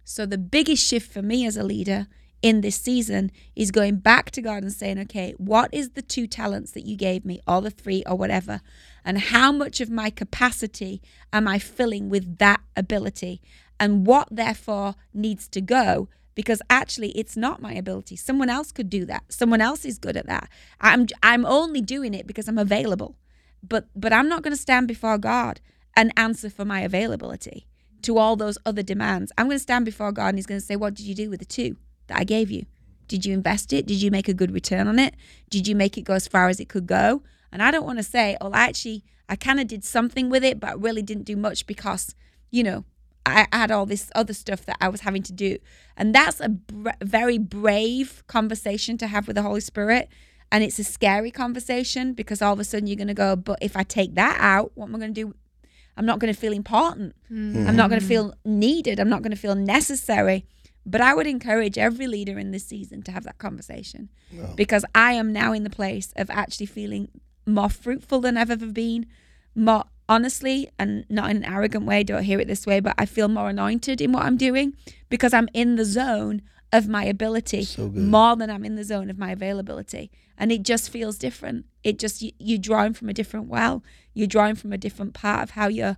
So 0.04 0.26
the 0.26 0.38
biggest 0.38 0.86
shift 0.86 1.12
for 1.12 1.22
me 1.22 1.46
as 1.46 1.56
a 1.56 1.64
leader 1.64 2.08
in 2.44 2.60
this 2.60 2.76
season 2.76 3.32
is 3.56 3.72
going 3.72 3.96
back 3.96 4.30
to 4.32 4.42
God 4.42 4.64
and 4.64 4.72
saying, 4.72 5.00
okay, 5.00 5.34
what 5.38 5.74
is 5.74 5.92
the 5.92 6.02
two 6.02 6.28
talents 6.28 6.72
that 6.72 6.86
you 6.86 6.98
gave 6.98 7.26
me, 7.26 7.40
or 7.48 7.62
the 7.62 7.72
three, 7.72 8.04
or 8.06 8.16
whatever? 8.16 8.62
And 9.04 9.18
how 9.18 9.52
much 9.52 9.80
of 9.80 9.90
my 9.90 10.10
capacity 10.10 11.02
am 11.32 11.48
I 11.48 11.58
filling 11.58 12.10
with 12.10 12.38
that 12.38 12.60
ability? 12.76 13.42
And 13.80 14.06
what 14.06 14.28
therefore 14.30 14.96
needs 15.14 15.48
to 15.50 15.62
go? 15.62 16.10
Because 16.36 16.62
actually 16.70 17.12
it's 17.12 17.38
not 17.38 17.62
my 17.62 17.74
ability. 17.74 18.18
Someone 18.18 18.50
else 18.50 18.72
could 18.72 18.90
do 18.90 19.06
that. 19.06 19.24
Someone 19.30 19.62
else 19.62 19.86
is 19.86 19.98
good 19.98 20.18
at 20.18 20.28
that. 20.28 20.50
I'm 20.82 21.08
I'm 21.22 21.46
only 21.46 21.80
doing 21.80 22.14
it 22.14 22.28
because 22.28 22.48
I'm 22.48 22.58
available. 22.58 23.16
But 23.62 23.88
but 23.96 24.12
I'm 24.12 24.28
not 24.28 24.42
going 24.42 24.56
to 24.56 24.62
stand 24.62 24.88
before 24.88 25.18
God 25.18 25.62
and 25.96 26.12
answer 26.18 26.50
for 26.50 26.66
my 26.66 26.82
availability 26.82 27.68
to 28.02 28.18
all 28.18 28.36
those 28.36 28.58
other 28.66 28.84
demands. 28.84 29.32
I'm 29.38 29.46
going 29.46 29.56
to 29.56 29.64
stand 29.64 29.86
before 29.86 30.12
God 30.12 30.30
and 30.30 30.38
He's 30.40 30.48
going 30.48 30.60
to 30.60 30.66
say, 30.66 30.76
What 30.76 30.96
did 30.96 31.06
you 31.06 31.14
do 31.16 31.30
with 31.30 31.40
the 31.40 31.46
two 31.46 31.78
that 32.08 32.18
I 32.18 32.24
gave 32.24 32.52
you? 32.52 32.66
Did 33.08 33.26
you 33.26 33.34
invest 33.34 33.74
it? 33.74 33.86
Did 33.86 34.02
you 34.02 34.12
make 34.12 34.28
a 34.28 34.34
good 34.34 34.52
return 34.52 34.88
on 34.88 35.00
it? 35.00 35.16
Did 35.50 35.68
you 35.68 35.76
make 35.76 35.98
it 35.98 36.02
go 36.02 36.14
as 36.14 36.28
far 36.28 36.50
as 36.50 36.60
it 36.60 36.70
could 36.70 36.88
go? 36.88 37.22
And 37.52 37.62
I 37.62 37.70
don't 37.72 37.86
want 37.86 38.00
to 38.00 38.04
say, 38.04 38.38
Oh, 38.42 38.52
I 38.52 38.64
actually, 38.64 39.04
I 39.30 39.36
kind 39.36 39.60
of 39.60 39.68
did 39.68 39.84
something 39.84 40.30
with 40.30 40.44
it, 40.44 40.60
but 40.60 40.70
I 40.72 40.74
really 40.74 41.02
didn't 41.02 41.24
do 41.24 41.36
much 41.36 41.68
because, 41.68 42.16
you 42.50 42.64
know, 42.64 42.86
I 43.26 43.48
had 43.54 43.72
all 43.72 43.86
this 43.86 44.10
other 44.16 44.34
stuff 44.34 44.66
that 44.66 44.78
I 44.82 44.90
was 44.90 45.02
having 45.02 45.24
to 45.24 45.34
do. 45.34 45.58
And 45.96 46.14
that's 46.14 46.40
a 46.40 46.50
br- 46.50 46.90
very 47.02 47.38
brave 47.38 48.24
conversation 48.28 48.98
to 48.98 49.08
have 49.08 49.28
with 49.28 49.36
the 49.36 49.44
Holy 49.44 49.62
Spirit. 49.62 50.10
And 50.52 50.64
it's 50.64 50.80
a 50.80 50.84
scary 50.84 51.32
conversation 51.32 52.14
because 52.14 52.42
all 52.42 52.54
of 52.54 52.60
a 52.60 52.64
sudden 52.64 52.88
you're 52.88 52.98
going 52.98 53.08
to 53.08 53.14
go, 53.14 53.36
But 53.36 53.60
if 53.62 53.78
I 53.78 53.84
take 53.84 54.16
that 54.16 54.38
out, 54.40 54.72
what 54.76 54.88
am 54.88 54.96
I 54.96 55.00
going 55.00 55.14
to 55.14 55.26
do? 55.26 55.36
I'm 55.96 56.06
not 56.06 56.20
going 56.20 56.34
to 56.34 56.40
feel 56.40 56.54
important. 56.54 57.16
Hmm. 57.28 57.68
I'm 57.68 57.76
not 57.76 57.90
going 57.90 58.02
to 58.02 58.08
feel 58.08 58.34
needed. 58.44 59.00
I'm 59.00 59.10
not 59.10 59.22
going 59.22 59.32
to 59.32 59.38
feel 59.38 59.56
necessary. 59.56 60.46
But 60.86 61.02
I 61.02 61.14
would 61.14 61.28
encourage 61.28 61.78
every 61.78 62.08
leader 62.08 62.38
in 62.38 62.52
this 62.52 62.66
season 62.66 63.02
to 63.04 63.12
have 63.12 63.24
that 63.24 63.38
conversation 63.38 64.10
because 64.56 64.84
I 64.94 65.14
am 65.14 65.32
now 65.32 65.54
in 65.54 65.64
the 65.64 65.70
place 65.70 66.14
of 66.18 66.30
actually 66.30 66.66
feeling 66.66 67.08
more 67.46 67.70
fruitful 67.70 68.20
than 68.22 68.36
I've 68.38 68.52
ever 68.52 68.66
been, 68.68 69.06
more 69.56 69.86
honestly, 70.10 70.70
and 70.78 71.06
not 71.10 71.30
in 71.32 71.38
an 71.38 71.46
arrogant 71.46 71.86
way, 71.86 72.04
don't 72.04 72.24
hear 72.24 72.40
it 72.40 72.48
this 72.48 72.66
way, 72.66 72.80
but 72.82 72.96
I 72.98 73.06
feel 73.06 73.30
more 73.30 73.50
anointed 73.50 74.02
in 74.02 74.12
what 74.12 74.24
I'm 74.24 74.36
doing 74.38 74.74
because 75.10 75.34
I'm 75.34 75.48
in 75.54 75.76
the 75.78 75.86
zone 75.86 76.42
of 76.74 76.88
my 76.88 77.04
ability 77.06 77.64
So 77.64 77.88
more 77.90 78.36
than 78.36 78.50
I'm 78.50 78.66
in 78.66 78.76
the 78.76 78.84
zone 78.84 79.10
of 79.10 79.18
my 79.18 79.32
availability. 79.32 80.12
And 80.38 80.52
it 80.52 80.64
just 80.64 80.90
feels 80.90 81.18
different. 81.18 81.66
It 81.84 82.00
just, 82.00 82.22
you, 82.22 82.32
you're 82.40 82.58
drawing 82.58 82.94
from 82.94 83.08
a 83.08 83.14
different 83.14 83.48
well. 83.48 83.84
You're 84.14 84.28
drawing 84.28 84.56
from 84.56 84.74
a 84.74 84.78
different 84.78 85.14
part 85.14 85.44
of 85.44 85.52
how 85.52 85.68
you're. 85.68 85.98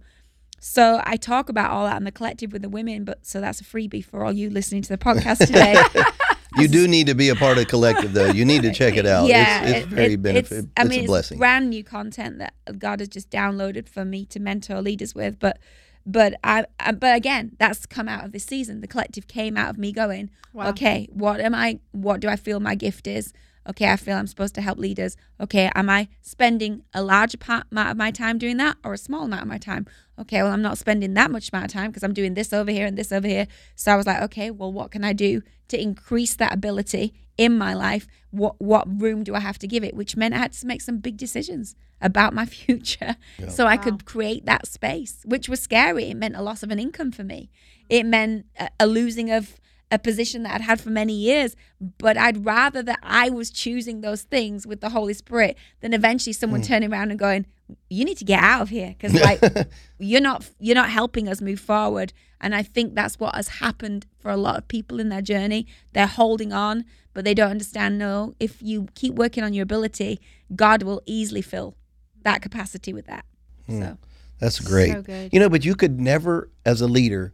So 0.60 1.02
I 1.06 1.18
talk 1.18 1.50
about 1.50 1.72
all 1.72 1.86
that 1.86 1.98
in 1.98 2.04
the 2.06 2.12
collective 2.12 2.52
with 2.54 2.62
the 2.62 2.70
women, 2.70 3.04
but 3.06 3.26
so 3.26 3.40
that's 3.42 3.62
a 3.62 3.64
freebie 3.64 4.04
for 4.04 4.26
all 4.26 4.32
you 4.32 4.50
listening 4.50 4.82
to 4.84 4.90
the 4.90 4.98
podcast 4.98 5.46
today. 5.46 5.76
You 6.58 6.70
do 6.70 6.88
need 6.88 7.08
to 7.08 7.16
be 7.16 7.28
a 7.28 7.36
part 7.36 7.58
of 7.58 7.58
the 7.58 7.66
collective, 7.66 8.14
though. 8.14 8.28
You 8.32 8.46
need 8.46 8.62
to 8.62 8.72
check 8.72 8.96
it 8.96 9.06
out. 9.06 9.28
Yeah, 9.28 9.64
it's, 9.64 9.72
it's 9.72 9.86
it- 9.88 9.90
very 9.90 10.14
it- 10.14 10.22
benefit. 10.22 10.58
It's, 10.60 10.68
I 10.78 10.82
it's 10.84 10.90
mean, 10.90 11.04
a 11.04 11.08
blessing. 11.08 11.36
it's 11.36 11.40
brand 11.40 11.70
new 11.70 11.84
content 11.84 12.38
that 12.40 12.54
God 12.80 13.02
has 13.02 13.10
just 13.10 13.30
downloaded 13.30 13.90
for 13.90 14.06
me 14.06 14.26
to 14.28 14.40
mentor 14.40 14.82
leaders 14.82 15.14
with. 15.14 15.38
But, 15.38 15.60
but 16.06 16.36
I, 16.46 16.64
I, 16.80 16.94
but 16.94 17.14
again, 17.18 17.58
that's 17.60 17.86
come 17.86 18.08
out 18.08 18.24
of 18.24 18.32
this 18.32 18.46
season. 18.46 18.80
The 18.80 18.88
collective 18.88 19.28
came 19.28 19.58
out 19.58 19.70
of 19.72 19.78
me 19.78 19.92
going, 19.92 20.30
Wow. 20.54 20.70
okay, 20.70 21.10
what 21.12 21.42
am 21.42 21.54
I? 21.54 21.80
What 21.92 22.22
do 22.22 22.30
I 22.30 22.38
feel 22.38 22.62
my 22.62 22.76
gift 22.76 23.06
is? 23.06 23.34
Okay, 23.68 23.90
I 23.90 23.96
feel 23.96 24.16
I'm 24.16 24.28
supposed 24.28 24.56
to 24.56 24.62
help 24.62 24.78
leaders. 24.78 25.18
Okay, 25.42 25.72
am 25.74 25.90
I 25.90 26.08
spending 26.22 26.84
a 26.94 27.02
large 27.02 27.40
part, 27.40 27.66
amount 27.72 27.90
of 27.90 27.98
my 27.98 28.12
time 28.12 28.38
doing 28.38 28.58
that, 28.58 28.78
or 28.84 28.94
a 28.94 28.98
small 28.98 29.24
amount 29.24 29.42
of 29.42 29.48
my 29.48 29.58
time? 29.58 29.88
Okay, 30.20 30.44
well, 30.44 30.52
I'm 30.52 30.62
not 30.62 30.78
spending 30.78 31.14
that 31.16 31.32
much 31.32 31.50
amount 31.52 31.66
of 31.66 31.72
time 31.72 31.90
because 31.90 32.04
I'm 32.04 32.14
doing 32.14 32.36
this 32.36 32.54
over 32.54 32.72
here 32.72 32.86
and 32.86 32.98
this 32.98 33.12
over 33.12 33.28
here. 33.28 33.48
So 33.76 33.92
I 33.92 33.96
was 33.96 34.06
like, 34.06 34.22
okay, 34.24 34.52
well, 34.52 34.72
what 34.72 34.92
can 34.92 35.04
I 35.04 35.14
do 35.14 35.42
to 35.70 35.82
increase 35.82 36.36
that 36.36 36.54
ability 36.54 37.14
in 37.38 37.58
my 37.58 37.74
life? 37.74 38.08
What 38.32 38.62
what 38.62 39.02
room 39.02 39.24
do 39.24 39.34
I 39.34 39.40
have 39.40 39.58
to 39.60 39.68
give 39.68 39.84
it? 39.84 39.96
Which 39.96 40.16
meant 40.16 40.34
I 40.36 40.40
had 40.40 40.54
to 40.54 40.68
make 40.68 40.82
some 40.82 41.00
big 41.00 41.18
decisions 41.18 41.76
about 42.02 42.34
my 42.34 42.46
future, 42.58 43.16
so 43.48 43.66
I 43.66 43.78
could 43.78 44.06
create 44.06 44.46
that 44.46 44.68
space, 44.68 45.22
which 45.26 45.50
was 45.50 45.60
scary. 45.60 46.06
It 46.06 46.18
meant 46.18 46.36
a 46.36 46.42
loss 46.42 46.62
of 46.62 46.72
an 46.72 46.80
income 46.80 47.12
for 47.12 47.24
me. 47.24 47.50
Mm. 47.50 47.86
It 47.90 48.06
meant 48.06 48.46
a, 48.60 48.70
a 48.80 48.88
losing 48.88 49.32
of 49.32 49.60
a 49.92 50.00
position 50.00 50.44
that 50.44 50.56
I'd 50.56 50.62
had 50.62 50.82
for 50.82 50.90
many 50.90 51.14
years. 51.14 51.56
But 51.98 52.18
I'd 52.18 52.46
rather 52.46 52.82
that 52.84 53.00
I 53.04 53.30
was 53.30 53.50
choosing 53.50 54.02
those 54.02 54.24
things 54.24 54.66
with 54.66 54.82
the 54.82 54.90
Holy 54.90 55.14
Spirit 55.14 55.58
than 55.82 55.94
eventually 55.94 56.34
someone 56.34 56.62
hmm. 56.62 56.68
turning 56.68 56.92
around 56.92 57.12
and 57.12 57.20
going, 57.20 57.46
"You 57.90 58.06
need 58.06 58.18
to 58.18 58.26
get 58.26 58.42
out 58.42 58.62
of 58.62 58.70
here," 58.70 58.96
because 58.98 59.14
like 59.20 59.42
you're 60.00 60.22
not 60.22 60.50
you're 60.60 60.76
not 60.76 60.90
helping 60.90 61.28
us 61.28 61.42
move 61.42 61.60
forward. 61.60 62.14
And 62.42 62.54
I 62.54 62.64
think 62.64 62.96
that's 62.96 63.20
what 63.20 63.34
has 63.36 63.48
happened 63.48 64.06
for 64.20 64.30
a 64.30 64.38
lot 64.38 64.58
of 64.58 64.68
people 64.68 65.00
in 65.00 65.10
their 65.10 65.22
journey. 65.22 65.68
They're 65.94 66.06
holding 66.06 66.52
on, 66.52 66.86
but 67.14 67.26
they 67.26 67.34
don't 67.34 67.52
understand. 67.52 67.98
No, 67.98 68.36
if 68.40 68.62
you 68.62 68.88
keep 68.96 69.16
working 69.16 69.44
on 69.44 69.54
your 69.54 69.64
ability, 69.64 70.20
God 70.56 70.84
will 70.84 71.02
easily 71.06 71.42
fill 71.42 71.76
that 72.24 72.42
capacity 72.42 72.92
with 72.92 73.08
that. 73.08 73.26
Hmm. 73.68 73.82
So 73.82 73.98
That's 74.40 74.60
great. 74.60 74.92
So 74.92 75.02
good. 75.02 75.34
You 75.34 75.40
know, 75.40 75.50
but 75.50 75.64
you 75.64 75.76
could 75.76 76.00
never, 76.00 76.50
as 76.66 76.82
a 76.82 76.88
leader, 76.88 77.34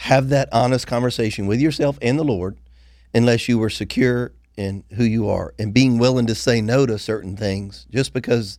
have 0.00 0.30
that 0.30 0.48
honest 0.50 0.86
conversation 0.86 1.46
with 1.46 1.60
yourself 1.60 1.98
and 2.00 2.18
the 2.18 2.24
Lord 2.24 2.56
unless 3.12 3.50
you 3.50 3.58
were 3.58 3.68
secure 3.68 4.32
in 4.56 4.82
who 4.94 5.04
you 5.04 5.28
are 5.28 5.52
and 5.58 5.74
being 5.74 5.98
willing 5.98 6.26
to 6.26 6.34
say 6.34 6.62
no 6.62 6.86
to 6.86 6.98
certain 6.98 7.36
things 7.36 7.86
just 7.90 8.14
because 8.14 8.58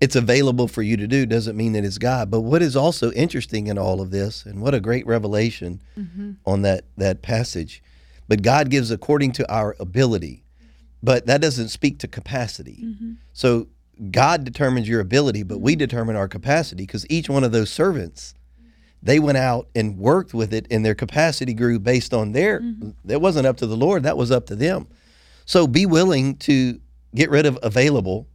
it's 0.00 0.16
available 0.16 0.66
for 0.66 0.82
you 0.82 0.96
to 0.96 1.06
do 1.06 1.24
doesn't 1.24 1.56
mean 1.56 1.74
that 1.74 1.84
it's 1.84 1.98
God. 1.98 2.32
But 2.32 2.40
what 2.40 2.62
is 2.62 2.74
also 2.74 3.12
interesting 3.12 3.68
in 3.68 3.78
all 3.78 4.00
of 4.00 4.10
this, 4.10 4.44
and 4.44 4.60
what 4.60 4.74
a 4.74 4.80
great 4.80 5.06
revelation 5.06 5.80
mm-hmm. 5.96 6.32
on 6.44 6.62
that 6.62 6.84
that 6.96 7.22
passage, 7.22 7.80
but 8.26 8.42
God 8.42 8.68
gives 8.68 8.90
according 8.90 9.30
to 9.32 9.48
our 9.52 9.76
ability, 9.78 10.42
but 11.00 11.26
that 11.26 11.40
doesn't 11.40 11.68
speak 11.68 12.00
to 12.00 12.08
capacity. 12.08 12.82
Mm-hmm. 12.82 13.12
So 13.32 13.68
God 14.10 14.42
determines 14.42 14.88
your 14.88 14.98
ability, 14.98 15.44
but 15.44 15.60
we 15.60 15.74
mm-hmm. 15.74 15.78
determine 15.78 16.16
our 16.16 16.26
capacity 16.26 16.82
because 16.82 17.06
each 17.08 17.30
one 17.30 17.44
of 17.44 17.52
those 17.52 17.70
servants, 17.70 18.34
they 19.02 19.18
went 19.18 19.38
out 19.38 19.68
and 19.74 19.98
worked 19.98 20.32
with 20.32 20.54
it, 20.54 20.66
and 20.70 20.84
their 20.84 20.94
capacity 20.94 21.54
grew 21.54 21.78
based 21.78 22.14
on 22.14 22.32
their. 22.32 22.60
Mm-hmm. 22.60 22.90
That 23.04 23.20
wasn't 23.20 23.46
up 23.46 23.56
to 23.58 23.66
the 23.66 23.76
Lord; 23.76 24.02
that 24.04 24.16
was 24.16 24.30
up 24.30 24.46
to 24.46 24.56
them. 24.56 24.86
So 25.44 25.66
be 25.66 25.86
willing 25.86 26.36
to 26.38 26.80
get 27.14 27.28
rid 27.30 27.46
of 27.46 27.58
available 27.62 28.28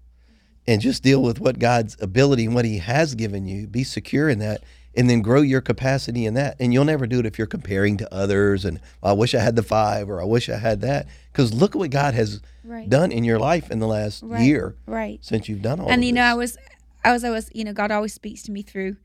and 0.68 0.82
just 0.82 1.02
deal 1.02 1.22
with 1.24 1.40
what 1.40 1.58
God's 1.60 1.96
ability 2.02 2.46
and 2.46 2.54
what 2.56 2.66
He 2.66 2.80
has 2.80 3.16
given 3.16 3.48
you. 3.48 3.66
Be 3.68 3.84
secure 3.86 4.28
in 4.30 4.40
that, 4.40 4.64
and 4.96 5.10
then 5.10 5.22
grow 5.22 5.42
your 5.42 5.62
capacity 5.62 6.26
in 6.26 6.34
that. 6.34 6.58
And 6.60 6.74
you'll 6.74 6.84
never 6.86 7.08
do 7.08 7.20
it 7.20 7.26
if 7.26 7.38
you're 7.38 7.48
comparing 7.48 7.96
to 7.98 8.14
others. 8.14 8.66
And 8.66 8.82
I 9.02 9.14
wish 9.14 9.34
I 9.34 9.40
had 9.40 9.56
the 9.56 9.64
five, 9.64 10.10
or 10.10 10.22
I 10.22 10.26
wish 10.26 10.50
I 10.50 10.58
had 10.58 10.82
that. 10.82 11.08
Because 11.32 11.54
look 11.54 11.76
at 11.76 11.80
what 11.80 11.92
God 11.92 12.14
has 12.14 12.42
Right. 12.66 12.90
done 12.90 13.14
in 13.14 13.24
your 13.24 13.40
life 13.40 13.72
in 13.72 13.80
the 13.80 13.88
last 13.88 14.22
Right. 14.24 14.44
year 14.44 14.76
right. 14.86 15.20
since 15.24 15.48
you've 15.48 15.62
done 15.62 15.80
all. 15.80 15.90
and 15.90 16.04
you 16.04 16.12
know 16.12 16.22
i 16.24 16.34
was 16.34 16.58
i 17.06 17.14
was 17.14 17.24
i 17.24 17.30
was 17.30 17.50
you 17.54 17.64
know 17.64 17.72
god 17.72 17.92
always 17.92 18.14
speaks 18.14 18.42
to 18.44 18.52
me 18.52 18.62
through 18.62 18.98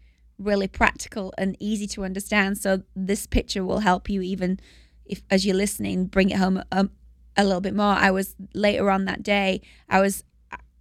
really 0.42 0.68
practical 0.68 1.32
and 1.38 1.56
easy 1.60 1.86
to 1.88 2.04
understand. 2.04 2.58
So 2.58 2.82
this 2.94 3.26
picture 3.26 3.64
will 3.64 3.80
help 3.80 4.08
you 4.08 4.22
even 4.22 4.60
if 5.04 5.22
as 5.30 5.44
you're 5.44 5.56
listening 5.56 6.06
bring 6.06 6.30
it 6.30 6.38
home 6.38 6.62
um, 6.72 6.90
a 7.36 7.44
little 7.44 7.60
bit 7.60 7.74
more. 7.74 7.94
I 7.94 8.10
was 8.10 8.34
later 8.54 8.90
on 8.90 9.04
that 9.06 9.22
day 9.22 9.62
i 9.88 10.00
was 10.00 10.24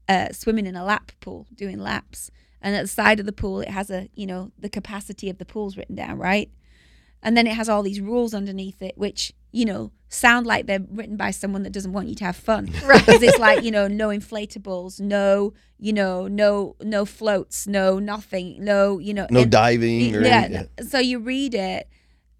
uh, 0.07 0.29
swimming 0.31 0.65
in 0.65 0.75
a 0.75 0.83
lap 0.83 1.11
pool 1.21 1.47
doing 1.55 1.79
laps. 1.79 2.31
And 2.61 2.75
at 2.75 2.81
the 2.81 2.87
side 2.87 3.19
of 3.19 3.25
the 3.25 3.31
pool 3.31 3.61
it 3.61 3.69
has 3.69 3.89
a 3.89 4.09
you 4.13 4.25
know 4.25 4.51
the 4.59 4.69
capacity 4.69 5.29
of 5.29 5.37
the 5.37 5.45
pool's 5.45 5.77
written 5.77 5.95
down 5.95 6.17
right? 6.17 6.49
And 7.23 7.37
then 7.37 7.47
it 7.47 7.53
has 7.53 7.69
all 7.69 7.83
these 7.83 8.01
rules 8.01 8.33
underneath 8.33 8.81
it 8.81 8.97
which 8.97 9.33
you 9.51 9.65
know 9.65 9.91
sound 10.09 10.45
like 10.45 10.65
they're 10.65 10.85
written 10.91 11.15
by 11.15 11.31
someone 11.31 11.63
that 11.63 11.71
doesn't 11.71 11.93
want 11.93 12.07
you 12.09 12.15
to 12.15 12.25
have 12.25 12.35
fun 12.35 12.65
Right. 12.85 13.05
because 13.05 13.23
it's 13.23 13.39
like 13.39 13.63
you 13.63 13.71
know 13.71 13.87
no 14.01 14.09
inflatables 14.09 14.99
no 14.99 15.53
you 15.79 15.93
know 15.93 16.27
no 16.27 16.75
no 16.81 17.05
floats 17.05 17.67
no 17.67 17.97
nothing 17.99 18.63
no 18.63 18.99
you 18.99 19.13
know 19.13 19.27
no 19.29 19.41
and- 19.41 19.51
diving 19.51 20.15
or 20.15 20.21
yeah, 20.21 20.41
anything. 20.43 20.69
so 20.87 20.99
you 20.99 21.19
read 21.19 21.53
it 21.53 21.87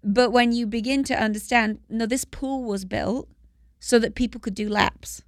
but 0.04 0.30
when 0.32 0.52
you 0.52 0.66
begin 0.66 1.04
to 1.04 1.14
understand 1.14 1.78
no 1.88 2.06
this 2.06 2.24
pool 2.24 2.64
was 2.64 2.84
built 2.84 3.28
so 3.80 3.98
that 3.98 4.14
people 4.14 4.40
could 4.40 4.54
do 4.54 4.68
laps 4.68 5.22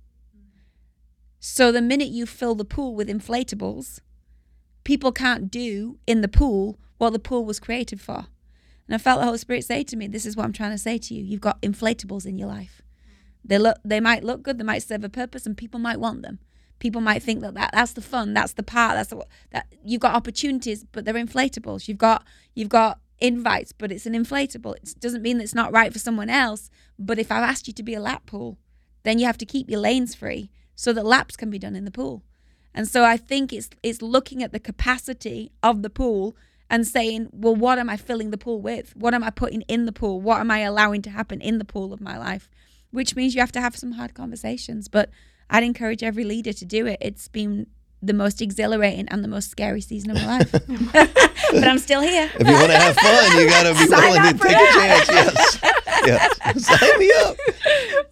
so 1.41 1.71
the 1.71 1.83
minute 1.83 2.09
you 2.09 2.27
fill 2.27 2.55
the 2.55 2.65
pool 2.65 2.95
with 2.95 3.09
inflatables 3.09 4.01
people 4.85 5.13
can't 5.13 5.51
do 5.51 5.99
in 6.07 6.21
the 6.21 6.29
pool 6.29 6.79
what 6.99 7.13
the 7.13 7.19
pool 7.19 7.45
was 7.45 7.59
created 7.61 8.01
for 8.01 8.27
and 8.87 8.95
i 8.95 8.99
felt 8.99 9.21
the 9.21 9.27
holy 9.27 9.39
spirit 9.39 9.65
say 9.65 9.83
to 9.83 9.97
me 9.97 10.07
this 10.07 10.27
is 10.27 10.37
what 10.37 10.45
i'm 10.45 10.53
trying 10.53 10.71
to 10.71 10.79
say 10.79 10.99
to 10.99 11.15
you. 11.15 11.25
You've 11.25 11.41
got 11.41 11.61
inflatables 11.63 12.27
in 12.27 12.39
your 12.39 12.49
life. 12.49 12.83
They 13.45 13.59
look 13.59 13.79
they 13.85 14.01
might 14.01 14.25
look 14.25 14.43
good 14.43 14.59
they 14.59 14.65
might 14.65 14.83
serve 14.83 15.05
a 15.05 15.09
purpose 15.09 15.47
and 15.47 15.57
people 15.57 15.81
might 15.81 16.01
want 16.01 16.23
them. 16.23 16.39
People 16.79 17.01
might 17.01 17.23
think 17.23 17.41
that, 17.41 17.55
that 17.55 17.71
that's 17.73 17.93
the 17.93 18.03
fun 18.03 18.35
that's 18.35 18.55
the 18.55 18.63
part 18.63 18.95
that's 18.95 19.11
the, 19.11 19.25
that 19.53 19.67
you've 19.85 20.01
got 20.01 20.15
opportunities 20.15 20.85
but 20.85 21.05
they're 21.05 21.15
inflatables. 21.15 21.89
You've 21.89 21.99
got 21.99 22.25
you've 22.55 22.69
got 22.69 23.01
invites 23.21 23.73
but 23.73 23.93
it's 23.93 24.07
an 24.07 24.15
inflatable. 24.15 24.75
It 24.77 24.95
doesn't 25.01 25.23
mean 25.23 25.39
that 25.39 25.45
it's 25.45 25.55
not 25.55 25.73
right 25.73 25.93
for 25.93 25.99
someone 25.99 26.31
else 26.31 26.71
but 26.99 27.19
if 27.19 27.31
i've 27.33 27.43
asked 27.43 27.67
you 27.67 27.75
to 27.75 27.83
be 27.83 27.95
a 27.95 28.01
lap 28.01 28.27
pool 28.27 28.59
then 29.03 29.19
you 29.19 29.27
have 29.27 29.39
to 29.39 29.47
keep 29.47 29.69
your 29.71 29.81
lanes 29.81 30.15
free 30.15 30.51
so 30.75 30.93
that 30.93 31.05
laps 31.05 31.37
can 31.37 31.51
be 31.51 31.59
done 31.59 31.77
in 31.77 31.85
the 31.85 31.91
pool. 31.91 32.23
And 32.75 32.89
so 32.89 33.05
i 33.05 33.17
think 33.17 33.53
it's 33.53 33.71
it's 33.83 34.03
looking 34.03 34.43
at 34.43 34.53
the 34.53 34.61
capacity 34.61 35.53
of 35.63 35.83
the 35.83 35.91
pool 35.91 36.37
and 36.71 36.87
saying 36.87 37.29
well 37.33 37.55
what 37.55 37.79
am 37.79 37.89
i 37.89 37.97
filling 37.97 38.31
the 38.31 38.39
pool 38.39 38.61
with 38.61 38.95
what 38.97 39.15
am 39.15 39.23
i 39.23 39.31
putting 39.31 39.63
in 39.63 39.85
the 39.87 39.93
pool 39.93 40.21
what 40.21 40.41
am 40.41 40.51
i 40.51 40.61
allowing 40.61 41.03
to 41.03 41.11
happen 41.11 41.41
in 41.41 41.59
the 41.59 41.65
pool 41.65 41.93
of 41.93 42.01
my 42.01 42.17
life 42.17 42.49
which 42.95 43.17
means 43.17 43.35
you 43.35 43.41
have 43.41 43.53
to 43.53 43.61
have 43.61 43.77
some 43.77 43.93
hard 43.93 44.15
conversations. 44.15 44.89
But 44.89 45.11
I'd 45.51 45.65
encourage 45.65 46.03
every 46.03 46.25
leader 46.25 46.53
to 46.53 46.65
do 46.65 46.87
it. 46.87 46.99
It's 47.01 47.29
been 47.29 47.67
the 48.01 48.13
most 48.13 48.41
exhilarating 48.41 49.09
and 49.09 49.25
the 49.25 49.29
most 49.29 49.51
scary 49.51 49.81
season 49.81 50.13
of 50.13 50.19
my 50.19 50.39
life. 50.39 50.53
but 51.53 51.65
I'm 51.65 51.79
still 51.79 52.01
here. 52.01 52.31
If 52.39 52.47
you 52.47 52.53
want 52.53 52.71
to 52.71 52.79
have 52.79 52.97
fun, 52.97 53.39
you 53.39 53.49
got 53.49 53.63
to 53.65 53.73
be 53.73 53.87
Sign 53.87 54.13
willing 54.13 54.39
to 54.39 54.45
take 54.45 54.57
a 54.57 54.73
chance. 54.73 55.09
Yes. 55.09 55.74
Yes. 56.05 56.39
Sign 56.65 56.99
me 56.99 57.13
up. 57.25 57.37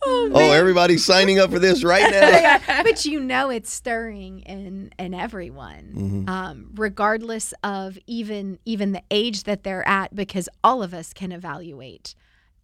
Oh, 0.04 0.50
everybody's 0.50 1.04
signing 1.04 1.38
up 1.38 1.50
for 1.50 1.58
this 1.60 1.84
right 1.84 2.10
now. 2.10 2.58
but 2.82 3.04
you 3.04 3.20
know 3.20 3.50
it's 3.50 3.70
stirring 3.70 4.40
in 4.40 4.90
in 4.98 5.14
everyone 5.14 6.24
um, 6.28 6.70
regardless 6.74 7.54
of 7.62 7.96
even 8.06 8.58
even 8.64 8.92
the 8.92 9.02
age 9.10 9.44
that 9.44 9.62
they're 9.62 9.86
at 9.86 10.14
because 10.14 10.48
all 10.64 10.82
of 10.82 10.92
us 10.92 11.12
can 11.12 11.30
evaluate 11.32 12.14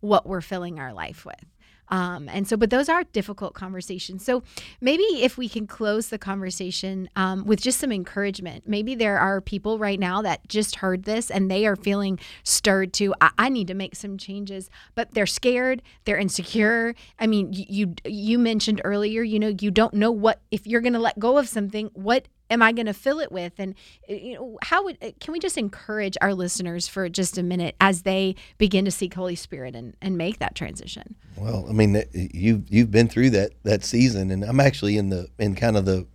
what 0.01 0.27
we're 0.27 0.41
filling 0.41 0.79
our 0.81 0.93
life 0.93 1.25
with 1.25 1.45
um, 1.91 2.29
and 2.29 2.47
so 2.47 2.57
but 2.57 2.71
those 2.71 2.89
are 2.89 3.05
difficult 3.05 3.55
conversations. 3.55 4.25
So 4.25 4.43
maybe 4.81 5.03
if 5.03 5.39
we 5.39 5.49
can 5.49 5.67
close 5.67 6.09
the 6.09 6.19
conversation 6.19 7.09
um, 7.17 7.45
with 7.45 7.61
just 7.61 7.79
some 7.79 7.93
encouragement 7.93 8.67
maybe 8.67 8.95
there 8.95 9.19
are 9.19 9.41
people 9.41 9.79
right 9.79 9.99
now 9.99 10.23
that 10.23 10.47
just 10.49 10.77
heard 10.77 11.05
this 11.05 11.31
and 11.31 11.51
they 11.51 11.67
are 11.67 11.77
feeling 11.77 12.19
stirred 12.43 12.93
to 12.95 13.15
I, 13.21 13.31
I 13.39 13.49
need 13.49 13.69
to 13.69 13.75
make 13.75 13.95
some 13.97 14.19
changes 14.19 14.71
but 14.95 15.13
they're 15.13 15.27
scared 15.27 15.83
they're 16.05 16.19
insecure. 16.19 16.95
I 17.19 17.27
mean 17.27 17.53
you 17.53 17.65
you, 17.69 17.95
you 18.05 18.39
mentioned 18.39 18.81
earlier 18.85 19.23
you 19.23 19.39
know 19.39 19.55
you 19.61 19.71
don't 19.71 19.95
know 19.95 20.11
what 20.11 20.41
if 20.51 20.67
you're 20.67 20.81
going 20.81 20.93
to 20.95 20.99
let 20.99 21.19
go 21.19 21.39
of 21.39 21.49
something 21.49 21.91
what 21.95 22.27
am 22.51 22.63
I 22.63 22.73
going 22.73 22.87
to 22.87 22.95
fill 22.95 23.21
it 23.21 23.31
with? 23.31 23.53
And 23.59 23.75
uh, 24.09 24.15
you 24.15 24.35
know, 24.35 24.59
how 24.63 24.85
would 24.85 24.99
uh, 25.03 25.11
can 25.21 25.33
we 25.33 25.39
just 25.39 25.59
encourage 25.59 26.17
our 26.21 26.35
listeners 26.35 26.89
for 26.89 27.09
just 27.09 27.39
a 27.39 27.43
minute 27.43 27.77
as 27.81 28.03
they 28.03 28.35
begin 28.59 28.85
to 28.85 28.91
seek 28.91 29.15
Holy 29.15 29.35
Spirit 29.35 29.75
and, 29.75 29.97
and 30.01 30.17
make 30.17 30.39
that 30.39 30.55
transition? 30.55 31.15
Well, 31.37 31.67
I 31.69 31.73
mean, 31.73 32.03
you've 32.13 32.65
you've 32.69 32.91
been 32.91 33.09
through 33.09 33.31
that 33.31 33.53
that 33.65 33.85
season, 33.85 34.31
and 34.31 34.45
I'm 34.45 34.61
actually 34.61 34.97
in 34.97 35.11
the 35.11 35.29
in 35.39 35.55
kind 35.55 35.77
of 35.77 35.85
the 35.85 36.07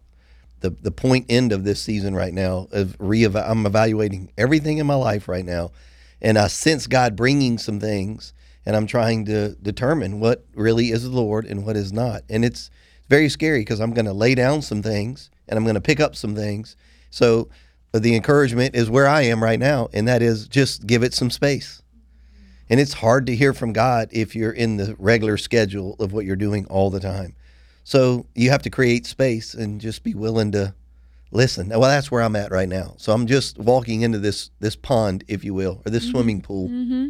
the 0.60 0.70
the 0.70 0.92
point 0.92 1.26
end 1.30 1.52
of 1.52 1.64
this 1.64 1.82
season 1.82 2.16
right 2.16 2.34
now 2.34 2.68
of 2.72 2.96
re 3.00 3.26
I'm 3.26 3.66
evaluating 3.66 4.32
everything 4.38 4.78
in 4.78 4.88
my 4.88 4.96
life 4.96 5.28
right 5.28 5.46
now, 5.46 5.72
and 6.22 6.38
I 6.38 6.48
sense 6.48 6.88
God 6.88 7.16
bringing 7.16 7.58
some 7.58 7.80
things, 7.80 8.34
and 8.66 8.76
I'm 8.76 8.88
trying 8.88 9.26
to 9.26 9.56
determine 9.56 10.20
what 10.20 10.46
really 10.54 10.92
is 10.92 11.04
the 11.04 11.10
Lord 11.10 11.46
and 11.46 11.66
what 11.66 11.76
is 11.76 11.94
not, 11.94 12.24
and 12.30 12.44
it's 12.44 12.70
very 13.10 13.30
scary 13.30 13.60
because 13.60 13.80
I'm 13.80 13.94
going 13.94 14.06
to 14.06 14.14
lay 14.14 14.34
down 14.34 14.62
some 14.62 14.82
things 14.82 15.30
and 15.48 15.58
I'm 15.58 15.64
going 15.64 15.76
to 15.76 15.82
pick 15.82 16.00
up 16.00 16.16
some 16.16 16.36
things. 16.36 16.76
So 17.10 17.50
the 17.92 18.16
encouragement 18.16 18.76
is 18.76 18.90
where 18.90 19.08
I 19.08 19.22
am 19.24 19.44
right 19.44 19.60
now, 19.60 19.90
and 19.94 20.08
that 20.08 20.22
is 20.22 20.48
just 20.48 20.88
give 20.88 21.04
it 21.04 21.14
some 21.14 21.30
space. 21.30 21.82
And 22.70 22.80
it's 22.80 22.94
hard 22.94 23.28
to 23.28 23.36
hear 23.36 23.54
from 23.54 23.74
God 23.74 24.10
if 24.12 24.36
you're 24.36 24.52
in 24.52 24.78
the 24.78 24.96
regular 24.98 25.38
schedule 25.38 25.96
of 26.00 26.14
what 26.14 26.26
you're 26.26 26.36
doing 26.36 26.66
all 26.68 26.90
the 26.90 27.00
time. 27.00 27.36
So 27.84 28.26
you 28.34 28.50
have 28.50 28.64
to 28.64 28.70
create 28.70 29.06
space 29.06 29.54
and 29.54 29.80
just 29.82 30.04
be 30.04 30.16
willing 30.16 30.54
to 30.54 30.74
listen. 31.32 31.70
Well, 31.70 31.82
that's 31.82 32.10
where 32.10 32.22
I'm 32.22 32.36
at 32.36 32.52
right 32.52 32.70
now. 32.70 32.96
So 32.98 33.14
I'm 33.14 33.28
just 33.28 33.60
walking 33.60 34.02
into 34.02 34.20
this 34.20 34.50
this 34.60 34.76
pond, 34.76 35.24
if 35.28 35.44
you 35.44 35.54
will, 35.54 35.82
or 35.86 35.92
this 35.92 36.04
mm-hmm. 36.04 36.12
swimming 36.12 36.42
pool, 36.42 36.70
mm-hmm. 36.70 37.10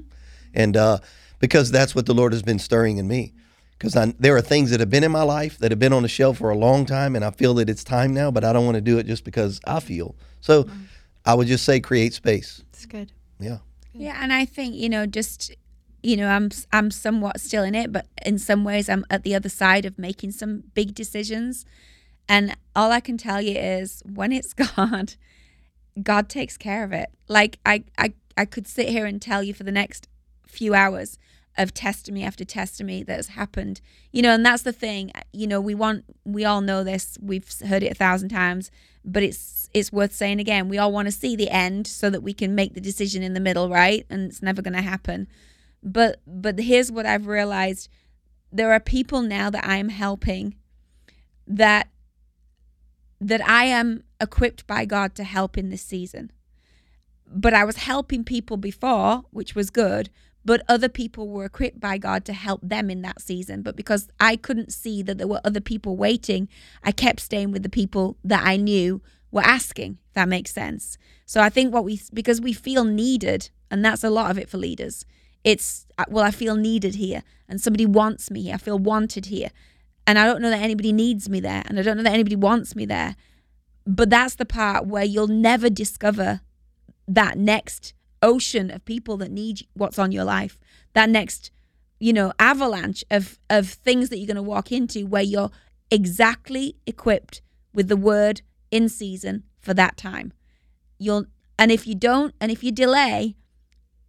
and 0.53 0.75
uh, 0.75 0.97
because 1.39 1.71
that's 1.71 1.93
what 1.93 2.07
the 2.07 2.13
Lord 2.13 2.33
has 2.33 2.41
been 2.41 2.59
stirring 2.59 2.97
in 2.97 3.07
me. 3.07 3.33
Because 3.83 4.13
there 4.17 4.35
are 4.37 4.41
things 4.41 4.71
that 4.71 4.79
have 4.79 4.89
been 4.89 5.03
in 5.03 5.11
my 5.11 5.23
life 5.23 5.57
that 5.57 5.71
have 5.71 5.79
been 5.79 5.93
on 5.93 6.03
the 6.03 6.09
shelf 6.09 6.37
for 6.37 6.49
a 6.49 6.57
long 6.57 6.85
time, 6.85 7.15
and 7.15 7.25
I 7.25 7.31
feel 7.31 7.53
that 7.55 7.69
it's 7.69 7.83
time 7.83 8.13
now, 8.13 8.31
but 8.31 8.43
I 8.43 8.53
don't 8.53 8.65
want 8.65 8.75
to 8.75 8.81
do 8.81 8.97
it 8.97 9.05
just 9.05 9.25
because 9.25 9.59
I 9.65 9.79
feel. 9.81 10.15
So 10.39 10.63
mm-hmm. 10.63 10.83
I 11.25 11.33
would 11.33 11.47
just 11.47 11.65
say 11.65 11.79
create 11.79 12.13
space. 12.13 12.63
It's 12.69 12.85
good. 12.85 13.11
Yeah. 13.39 13.57
Yeah, 13.93 14.17
and 14.21 14.31
I 14.31 14.45
think 14.45 14.75
you 14.75 14.89
know 14.89 15.05
just 15.05 15.53
you 16.03 16.17
know 16.17 16.27
i'm 16.27 16.49
i'm 16.71 16.91
somewhat 16.91 17.39
still 17.39 17.63
in 17.63 17.73
it 17.73 17.91
but 17.91 18.05
in 18.23 18.37
some 18.37 18.63
ways 18.63 18.89
i'm 18.89 19.05
at 19.09 19.23
the 19.23 19.33
other 19.33 19.49
side 19.49 19.85
of 19.85 19.97
making 19.97 20.31
some 20.31 20.63
big 20.75 20.93
decisions 20.93 21.65
and 22.27 22.55
all 22.75 22.91
i 22.91 22.99
can 22.99 23.17
tell 23.17 23.41
you 23.41 23.57
is 23.57 24.03
when 24.05 24.31
it's 24.31 24.53
god 24.75 25.15
god 26.03 26.29
takes 26.29 26.57
care 26.57 26.83
of 26.83 26.91
it 26.91 27.09
like 27.27 27.57
i 27.65 27.83
i, 27.97 28.13
I 28.37 28.45
could 28.45 28.67
sit 28.67 28.89
here 28.89 29.05
and 29.05 29.21
tell 29.21 29.41
you 29.41 29.53
for 29.53 29.63
the 29.63 29.71
next 29.71 30.07
few 30.45 30.75
hours 30.75 31.17
of 31.57 31.73
testimony 31.73 32.23
after 32.23 32.43
testimony 32.43 33.03
that 33.03 33.15
has 33.15 33.27
happened 33.27 33.79
you 34.11 34.21
know 34.21 34.33
and 34.33 34.45
that's 34.45 34.63
the 34.63 34.73
thing 34.73 35.11
uh, 35.13 35.21
you 35.31 35.45
know 35.45 35.61
we 35.61 35.75
want 35.75 36.03
we 36.25 36.43
all 36.43 36.61
know 36.61 36.83
this 36.83 37.17
we've 37.21 37.47
heard 37.67 37.83
it 37.83 37.91
a 37.91 37.95
thousand 37.95 38.29
times 38.29 38.71
but 39.05 39.21
it's 39.21 39.69
it's 39.73 39.91
worth 39.91 40.13
saying 40.13 40.39
again 40.39 40.67
we 40.67 40.77
all 40.77 40.91
want 40.91 41.07
to 41.07 41.11
see 41.11 41.35
the 41.35 41.49
end 41.49 41.85
so 41.85 42.09
that 42.09 42.21
we 42.21 42.33
can 42.33 42.55
make 42.55 42.73
the 42.73 42.81
decision 42.81 43.21
in 43.21 43.33
the 43.33 43.39
middle 43.39 43.69
right 43.69 44.05
and 44.09 44.29
it's 44.29 44.41
never 44.41 44.61
going 44.61 44.73
to 44.73 44.81
happen 44.81 45.27
but 45.83 46.21
but 46.25 46.57
here's 46.59 46.91
what 46.91 47.05
I've 47.05 47.27
realized. 47.27 47.89
There 48.51 48.71
are 48.71 48.79
people 48.79 49.21
now 49.21 49.49
that 49.49 49.65
I'm 49.67 49.89
helping 49.89 50.55
that 51.45 51.89
that 53.19 53.47
I 53.47 53.65
am 53.65 54.03
equipped 54.19 54.65
by 54.65 54.85
God 54.85 55.15
to 55.15 55.23
help 55.23 55.57
in 55.57 55.69
this 55.69 55.81
season. 55.81 56.31
But 57.27 57.53
I 57.53 57.63
was 57.63 57.77
helping 57.77 58.23
people 58.23 58.57
before, 58.57 59.23
which 59.31 59.55
was 59.55 59.69
good, 59.69 60.09
but 60.45 60.61
other 60.67 60.89
people 60.89 61.29
were 61.29 61.45
equipped 61.45 61.79
by 61.79 61.97
God 61.97 62.25
to 62.25 62.33
help 62.33 62.61
them 62.63 62.89
in 62.89 63.01
that 63.01 63.21
season. 63.21 63.61
But 63.61 63.75
because 63.75 64.07
I 64.19 64.35
couldn't 64.35 64.73
see 64.73 65.01
that 65.03 65.17
there 65.17 65.27
were 65.27 65.41
other 65.43 65.61
people 65.61 65.95
waiting, 65.95 66.49
I 66.83 66.91
kept 66.91 67.21
staying 67.21 67.51
with 67.51 67.63
the 67.63 67.69
people 67.69 68.17
that 68.23 68.45
I 68.45 68.57
knew 68.57 69.01
were 69.31 69.41
asking, 69.41 69.97
if 70.09 70.13
that 70.13 70.27
makes 70.27 70.53
sense. 70.53 70.97
So 71.25 71.41
I 71.41 71.49
think 71.49 71.73
what 71.73 71.85
we, 71.85 71.99
because 72.13 72.41
we 72.41 72.53
feel 72.53 72.83
needed, 72.83 73.49
and 73.71 73.83
that's 73.83 74.03
a 74.03 74.09
lot 74.09 74.31
of 74.31 74.37
it 74.37 74.49
for 74.49 74.57
leaders, 74.57 75.05
it's, 75.43 75.85
uh, 75.97 76.05
well, 76.09 76.23
I 76.23 76.31
feel 76.31 76.55
needed 76.55 76.95
here 76.95 77.23
and 77.47 77.59
somebody 77.59 77.85
wants 77.85 78.29
me 78.29 78.43
here. 78.43 78.55
I 78.55 78.57
feel 78.57 78.79
wanted 78.79 79.27
here. 79.27 79.49
And 80.05 80.19
I 80.19 80.25
don't 80.25 80.41
know 80.41 80.49
that 80.49 80.61
anybody 80.61 80.91
needs 80.91 81.29
me 81.29 81.39
there 81.39 81.63
and 81.65 81.79
I 81.79 81.81
don't 81.81 81.97
know 81.97 82.03
that 82.03 82.13
anybody 82.13 82.35
wants 82.35 82.75
me 82.75 82.85
there. 82.85 83.15
But 83.85 84.09
that's 84.09 84.35
the 84.35 84.45
part 84.45 84.87
where 84.87 85.03
you'll 85.03 85.27
never 85.27 85.69
discover 85.69 86.41
that 87.07 87.37
next 87.37 87.93
ocean 88.23 88.71
of 88.71 88.85
people 88.85 89.17
that 89.17 89.29
need 89.29 89.67
what's 89.73 89.99
on 89.99 90.11
your 90.11 90.23
life. 90.23 90.57
That 90.93 91.09
next, 91.09 91.51
you 91.99 92.13
know, 92.13 92.33
avalanche 92.39 93.03
of 93.11 93.37
of 93.49 93.69
things 93.69 94.09
that 94.09 94.17
you're 94.17 94.27
going 94.27 94.35
to 94.37 94.41
walk 94.41 94.71
into 94.71 95.05
where 95.05 95.21
you're 95.21 95.51
exactly 95.91 96.75
equipped 96.87 97.41
with 97.73 97.87
the 97.87 97.97
word 97.97 98.41
in 98.71 98.89
season 98.89 99.43
for 99.59 99.73
that 99.75 99.97
time. 99.97 100.33
You'll 100.97 101.25
and 101.59 101.71
if 101.71 101.85
you 101.85 101.95
don't 101.95 102.33
and 102.41 102.51
if 102.51 102.63
you 102.63 102.71
delay, 102.71 103.35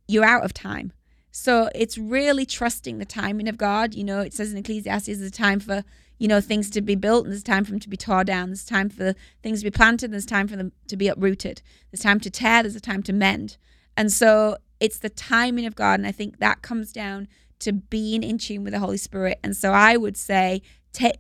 you're 0.09 0.25
out 0.25 0.45
of 0.45 0.55
time. 0.55 0.93
So 1.31 1.69
it's 1.75 1.99
really 1.99 2.47
trusting 2.47 2.99
the 2.99 3.05
timing 3.05 3.49
of 3.49 3.59
God. 3.59 3.95
You 3.95 4.05
know, 4.05 4.21
it 4.21 4.33
says 4.33 4.53
in 4.53 4.59
Ecclesiastes, 4.59 5.07
there's 5.07 5.21
a 5.21 5.31
time 5.33 5.59
for, 5.59 5.83
you 6.19 6.29
know, 6.29 6.41
things 6.41 6.71
to 6.71 6.81
be 6.81 6.95
built 6.95 7.25
and 7.25 7.33
there's 7.33 7.41
a 7.41 7.45
time 7.45 7.65
for 7.65 7.73
them 7.73 7.81
to 7.81 7.89
be 7.89 7.97
tore 7.97 8.23
down. 8.23 8.51
There's 8.51 8.65
time 8.65 8.89
for 8.89 9.15
things 9.43 9.59
to 9.61 9.65
be 9.65 9.71
planted 9.73 10.07
and 10.07 10.15
there's 10.15 10.27
time 10.27 10.47
for 10.47 10.55
them 10.57 10.71
to 10.87 10.97
be 10.97 11.09
uprooted. 11.09 11.61
There's 11.91 12.03
time 12.03 12.21
to 12.21 12.31
tear, 12.31 12.63
there's 12.63 12.77
a 12.77 12.81
time 12.81 13.03
to 13.03 13.13
mend. 13.13 13.57
And 13.97 14.13
so 14.13 14.57
it's 14.81 14.99
the 14.99 15.11
timing 15.11 15.67
of 15.67 15.75
God. 15.75 16.01
And 16.01 16.07
I 16.07 16.13
think 16.13 16.39
that 16.39 16.63
comes 16.63 16.93
down 16.93 17.29
to 17.61 17.73
being 17.73 18.23
in 18.23 18.39
tune 18.39 18.65
with 18.65 18.73
the 18.73 18.81
Holy 18.81 18.97
Spirit. 18.97 19.39
And 19.43 19.57
so 19.57 19.73
I 19.73 19.97
would 19.97 20.17
say, 20.17 20.63
take, 20.93 21.17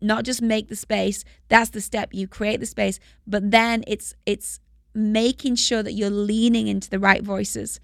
not 0.00 0.24
just 0.24 0.42
make 0.42 0.68
the 0.68 0.76
space 0.76 1.24
that's 1.48 1.70
the 1.70 1.80
step 1.80 2.10
you 2.12 2.28
create 2.28 2.60
the 2.60 2.66
space 2.66 3.00
but 3.26 3.50
then 3.50 3.82
it's 3.86 4.12
it's 4.26 4.60
making 4.94 5.54
sure 5.54 5.82
that 5.82 5.92
you're 5.92 6.10
leaning 6.10 6.66
into 6.66 6.90
the 6.90 6.98
right 6.98 7.22
voices 7.22 7.80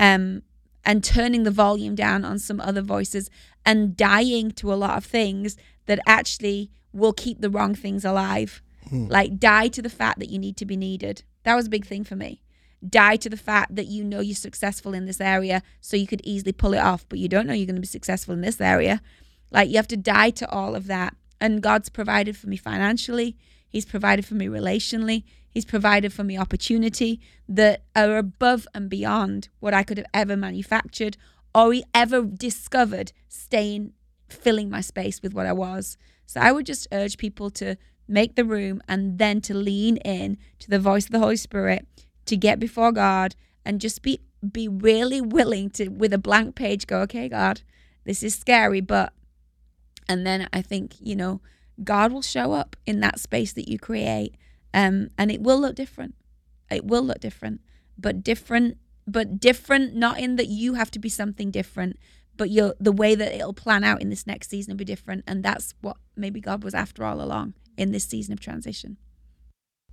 um 0.00 0.42
and 0.84 1.04
turning 1.04 1.42
the 1.42 1.50
volume 1.50 1.94
down 1.94 2.24
on 2.24 2.38
some 2.38 2.60
other 2.60 2.82
voices 2.82 3.30
and 3.64 3.96
dying 3.96 4.50
to 4.50 4.72
a 4.72 4.74
lot 4.74 4.96
of 4.96 5.04
things 5.04 5.56
that 5.86 6.00
actually 6.06 6.70
will 6.92 7.12
keep 7.12 7.40
the 7.40 7.50
wrong 7.50 7.74
things 7.74 8.04
alive. 8.04 8.62
Hmm. 8.88 9.06
Like 9.06 9.38
die 9.38 9.68
to 9.68 9.82
the 9.82 9.90
fact 9.90 10.18
that 10.18 10.30
you 10.30 10.38
need 10.38 10.56
to 10.58 10.66
be 10.66 10.76
needed. 10.76 11.22
That 11.44 11.54
was 11.54 11.66
a 11.66 11.70
big 11.70 11.86
thing 11.86 12.04
for 12.04 12.16
me. 12.16 12.42
Die 12.86 13.16
to 13.16 13.28
the 13.28 13.36
fact 13.36 13.74
that 13.74 13.86
you 13.86 14.02
know 14.02 14.20
you're 14.20 14.34
successful 14.34 14.94
in 14.94 15.06
this 15.06 15.20
area, 15.20 15.62
so 15.80 15.96
you 15.96 16.06
could 16.06 16.22
easily 16.24 16.52
pull 16.52 16.74
it 16.74 16.78
off, 16.78 17.06
but 17.08 17.18
you 17.18 17.28
don't 17.28 17.46
know 17.46 17.52
you're 17.52 17.66
going 17.66 17.74
to 17.74 17.80
be 17.80 17.86
successful 17.86 18.32
in 18.32 18.40
this 18.40 18.60
area. 18.60 19.02
Like 19.50 19.68
you 19.68 19.76
have 19.76 19.88
to 19.88 19.96
die 19.96 20.30
to 20.30 20.48
all 20.50 20.74
of 20.74 20.86
that. 20.86 21.14
And 21.40 21.62
God's 21.62 21.88
provided 21.88 22.36
for 22.36 22.48
me 22.48 22.56
financially, 22.56 23.36
He's 23.68 23.86
provided 23.86 24.26
for 24.26 24.34
me 24.34 24.46
relationally, 24.46 25.24
He's 25.48 25.64
provided 25.64 26.12
for 26.12 26.22
me 26.22 26.38
opportunity 26.38 27.20
that 27.48 27.82
are 27.96 28.18
above 28.18 28.66
and 28.74 28.88
beyond 28.88 29.48
what 29.58 29.74
I 29.74 29.82
could 29.82 29.98
have 29.98 30.06
ever 30.14 30.36
manufactured 30.36 31.16
or 31.54 31.74
ever 31.94 32.22
discovered 32.22 33.12
staying, 33.28 33.92
filling 34.28 34.70
my 34.70 34.80
space 34.80 35.20
with 35.22 35.34
what 35.34 35.46
I 35.46 35.52
was. 35.52 35.96
So 36.26 36.40
I 36.40 36.52
would 36.52 36.66
just 36.66 36.86
urge 36.92 37.18
people 37.18 37.50
to 37.50 37.76
make 38.06 38.36
the 38.36 38.44
room 38.44 38.80
and 38.88 39.18
then 39.18 39.40
to 39.42 39.54
lean 39.54 39.96
in 39.98 40.38
to 40.60 40.70
the 40.70 40.78
voice 40.78 41.06
of 41.06 41.12
the 41.12 41.18
Holy 41.18 41.36
Spirit, 41.36 41.86
to 42.26 42.36
get 42.36 42.58
before 42.58 42.92
God 42.92 43.34
and 43.64 43.80
just 43.80 44.02
be 44.02 44.20
be 44.52 44.68
really 44.68 45.20
willing 45.20 45.68
to 45.70 45.88
with 45.88 46.12
a 46.12 46.18
blank 46.18 46.54
page 46.54 46.86
go, 46.86 47.00
okay, 47.00 47.28
God, 47.28 47.60
this 48.04 48.22
is 48.22 48.34
scary, 48.34 48.80
but 48.80 49.12
and 50.08 50.26
then 50.26 50.48
I 50.52 50.62
think, 50.62 50.94
you 51.00 51.14
know, 51.14 51.40
God 51.84 52.12
will 52.12 52.22
show 52.22 52.52
up 52.52 52.76
in 52.86 53.00
that 53.00 53.20
space 53.20 53.52
that 53.52 53.68
you 53.68 53.78
create 53.78 54.34
um, 54.72 55.10
and 55.18 55.30
it 55.30 55.40
will 55.42 55.60
look 55.60 55.74
different. 55.74 56.14
It 56.70 56.84
will 56.84 57.02
look 57.02 57.20
different, 57.20 57.60
but 57.98 58.22
different, 58.22 58.78
but 59.06 59.40
different. 59.40 59.94
Not 59.94 60.20
in 60.20 60.36
that 60.36 60.48
you 60.48 60.74
have 60.74 60.90
to 60.92 60.98
be 60.98 61.08
something 61.08 61.50
different, 61.50 61.98
but 62.36 62.50
you 62.50 62.74
the 62.78 62.92
way 62.92 63.14
that 63.14 63.34
it'll 63.34 63.52
plan 63.52 63.82
out 63.82 64.00
in 64.00 64.10
this 64.10 64.26
next 64.26 64.48
season 64.48 64.72
will 64.72 64.78
be 64.78 64.84
different, 64.84 65.24
and 65.26 65.42
that's 65.42 65.74
what 65.80 65.96
maybe 66.16 66.40
God 66.40 66.62
was 66.62 66.74
after 66.74 67.04
all 67.04 67.20
along 67.20 67.54
in 67.76 67.90
this 67.90 68.04
season 68.04 68.32
of 68.32 68.40
transition. 68.40 68.98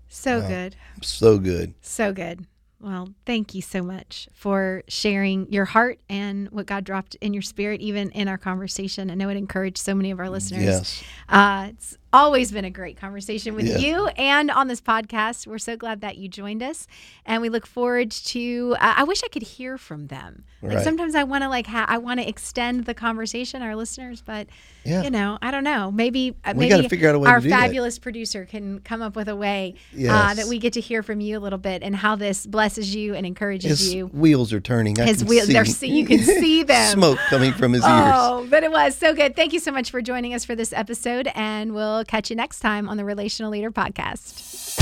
So 0.10 0.40
wow. 0.40 0.48
good. 0.48 0.76
So 1.02 1.38
good. 1.38 1.74
So 1.82 2.14
good. 2.14 2.46
Well, 2.80 3.10
thank 3.26 3.56
you 3.56 3.62
so 3.64 3.82
much 3.82 4.30
for 4.34 4.84
sharing 4.88 5.52
your 5.52 5.66
heart 5.66 6.00
and 6.10 6.48
what 6.50 6.68
God 6.68 6.84
dropped 6.84 7.16
in 7.16 7.34
your 7.34 7.42
spirit, 7.42 7.82
even 7.82 8.12
in 8.12 8.28
our 8.28 8.38
conversation. 8.38 9.10
I 9.10 9.16
know 9.16 9.30
it 9.30 9.38
encouraged 9.38 9.80
so 9.80 9.96
many 9.96 10.12
of 10.12 10.20
our 10.20 10.30
listeners. 10.30 10.64
Yes. 10.64 11.04
Uh, 11.28 11.70
it's 11.72 11.98
always 12.14 12.52
been 12.52 12.66
a 12.66 12.70
great 12.70 12.98
conversation 12.98 13.56
with 13.56 13.68
yeah. 13.68 13.78
you 13.78 14.08
and 14.08 14.50
on 14.50 14.68
this 14.68 14.82
podcast. 14.82 15.48
We're 15.48 15.58
so 15.58 15.76
glad 15.76 16.02
that 16.02 16.18
you 16.18 16.28
joined 16.28 16.64
us, 16.64 16.88
and 17.26 17.42
we 17.42 17.50
look 17.50 17.68
forward 17.68 18.12
to. 18.12 18.76
Uh, 18.80 18.96
I 18.98 19.04
wish 19.04 19.24
I 19.24 19.28
could 19.28 19.44
hear 19.44 19.78
from 19.78 20.08
them. 20.08 20.44
Like 20.62 20.78
right. 20.78 20.84
sometimes 20.84 21.14
I 21.14 21.24
want 21.24 21.44
to 21.44 21.50
like 21.50 21.68
ha- 21.68 21.86
I 21.88 22.00
want 22.00 22.20
to 22.20 22.28
extend 22.28 22.86
the 22.86 22.96
conversation, 22.96 23.62
our 23.62 23.76
listeners, 23.76 24.24
but 24.26 24.48
yeah. 24.84 25.04
you 25.04 25.12
know 25.12 25.38
I 25.42 25.52
don't 25.52 25.64
know. 25.64 25.92
Maybe 25.92 26.36
uh, 26.44 26.54
maybe 26.56 26.88
figure 26.88 27.10
out 27.10 27.16
a 27.16 27.20
way 27.20 27.30
our 27.30 27.40
fabulous 27.40 27.96
that. 27.96 28.02
producer 28.02 28.46
can 28.46 28.80
come 28.80 29.04
up 29.04 29.16
with 29.16 29.28
a 29.28 29.36
way 29.36 29.76
uh, 29.94 30.34
that 30.34 30.48
we 30.48 30.58
get 30.58 30.74
to 30.74 30.82
hear 30.82 31.04
from 31.04 31.22
you 31.22 31.38
a 31.38 31.42
little 31.42 31.60
bit 31.60 31.84
and 31.84 31.96
how 31.96 32.16
this 32.16 32.48
blesses 32.48 32.96
you 32.96 33.14
and 33.14 33.26
encourages 33.26 33.80
his 33.80 33.94
you. 33.94 34.08
Wheels 34.08 34.52
are 34.52 34.60
turning. 34.60 35.00
I 35.00 35.06
his 35.06 35.24
wheels. 35.24 35.48
See, 35.78 35.90
you 35.90 36.08
can 36.08 36.20
see 36.20 36.64
them. 36.64 36.94
Smoke 36.94 37.20
coming 37.30 37.54
from 37.54 37.74
his 37.74 37.84
ears. 37.84 37.92
Oh, 37.94 38.48
but 38.50 38.64
it 38.64 38.72
was 38.72 38.96
so 38.96 39.14
good. 39.14 39.36
Thank 39.36 39.54
you 39.54 39.60
so 39.60 39.72
much 39.72 39.92
for 39.92 40.02
joining 40.02 40.34
us 40.34 40.44
for 40.44 40.56
this 40.56 40.74
episode, 40.74 41.30
and 41.36 41.74
we'll 41.76 42.04
catch 42.08 42.30
you 42.30 42.36
next 42.36 42.60
time 42.60 42.90
on 42.90 42.98
the 42.98 43.06
Relational 43.06 43.52
Leader 43.52 43.72
Podcast. 43.72 44.78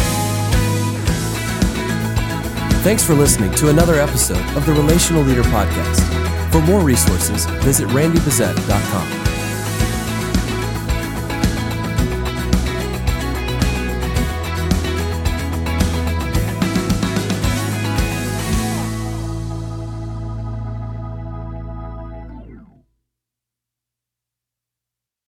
Thanks 2.84 3.04
for 3.04 3.16
listening 3.16 3.52
to 3.56 3.70
another 3.70 3.96
episode 3.96 4.46
of 4.56 4.66
the 4.66 4.74
Relational 4.74 5.24
Leader 5.24 5.44
Podcast. 5.44 6.02
For 6.52 6.62
more 6.62 6.82
resources, 6.82 7.46
visit 7.64 7.88
randybezet.com. 7.90 9.35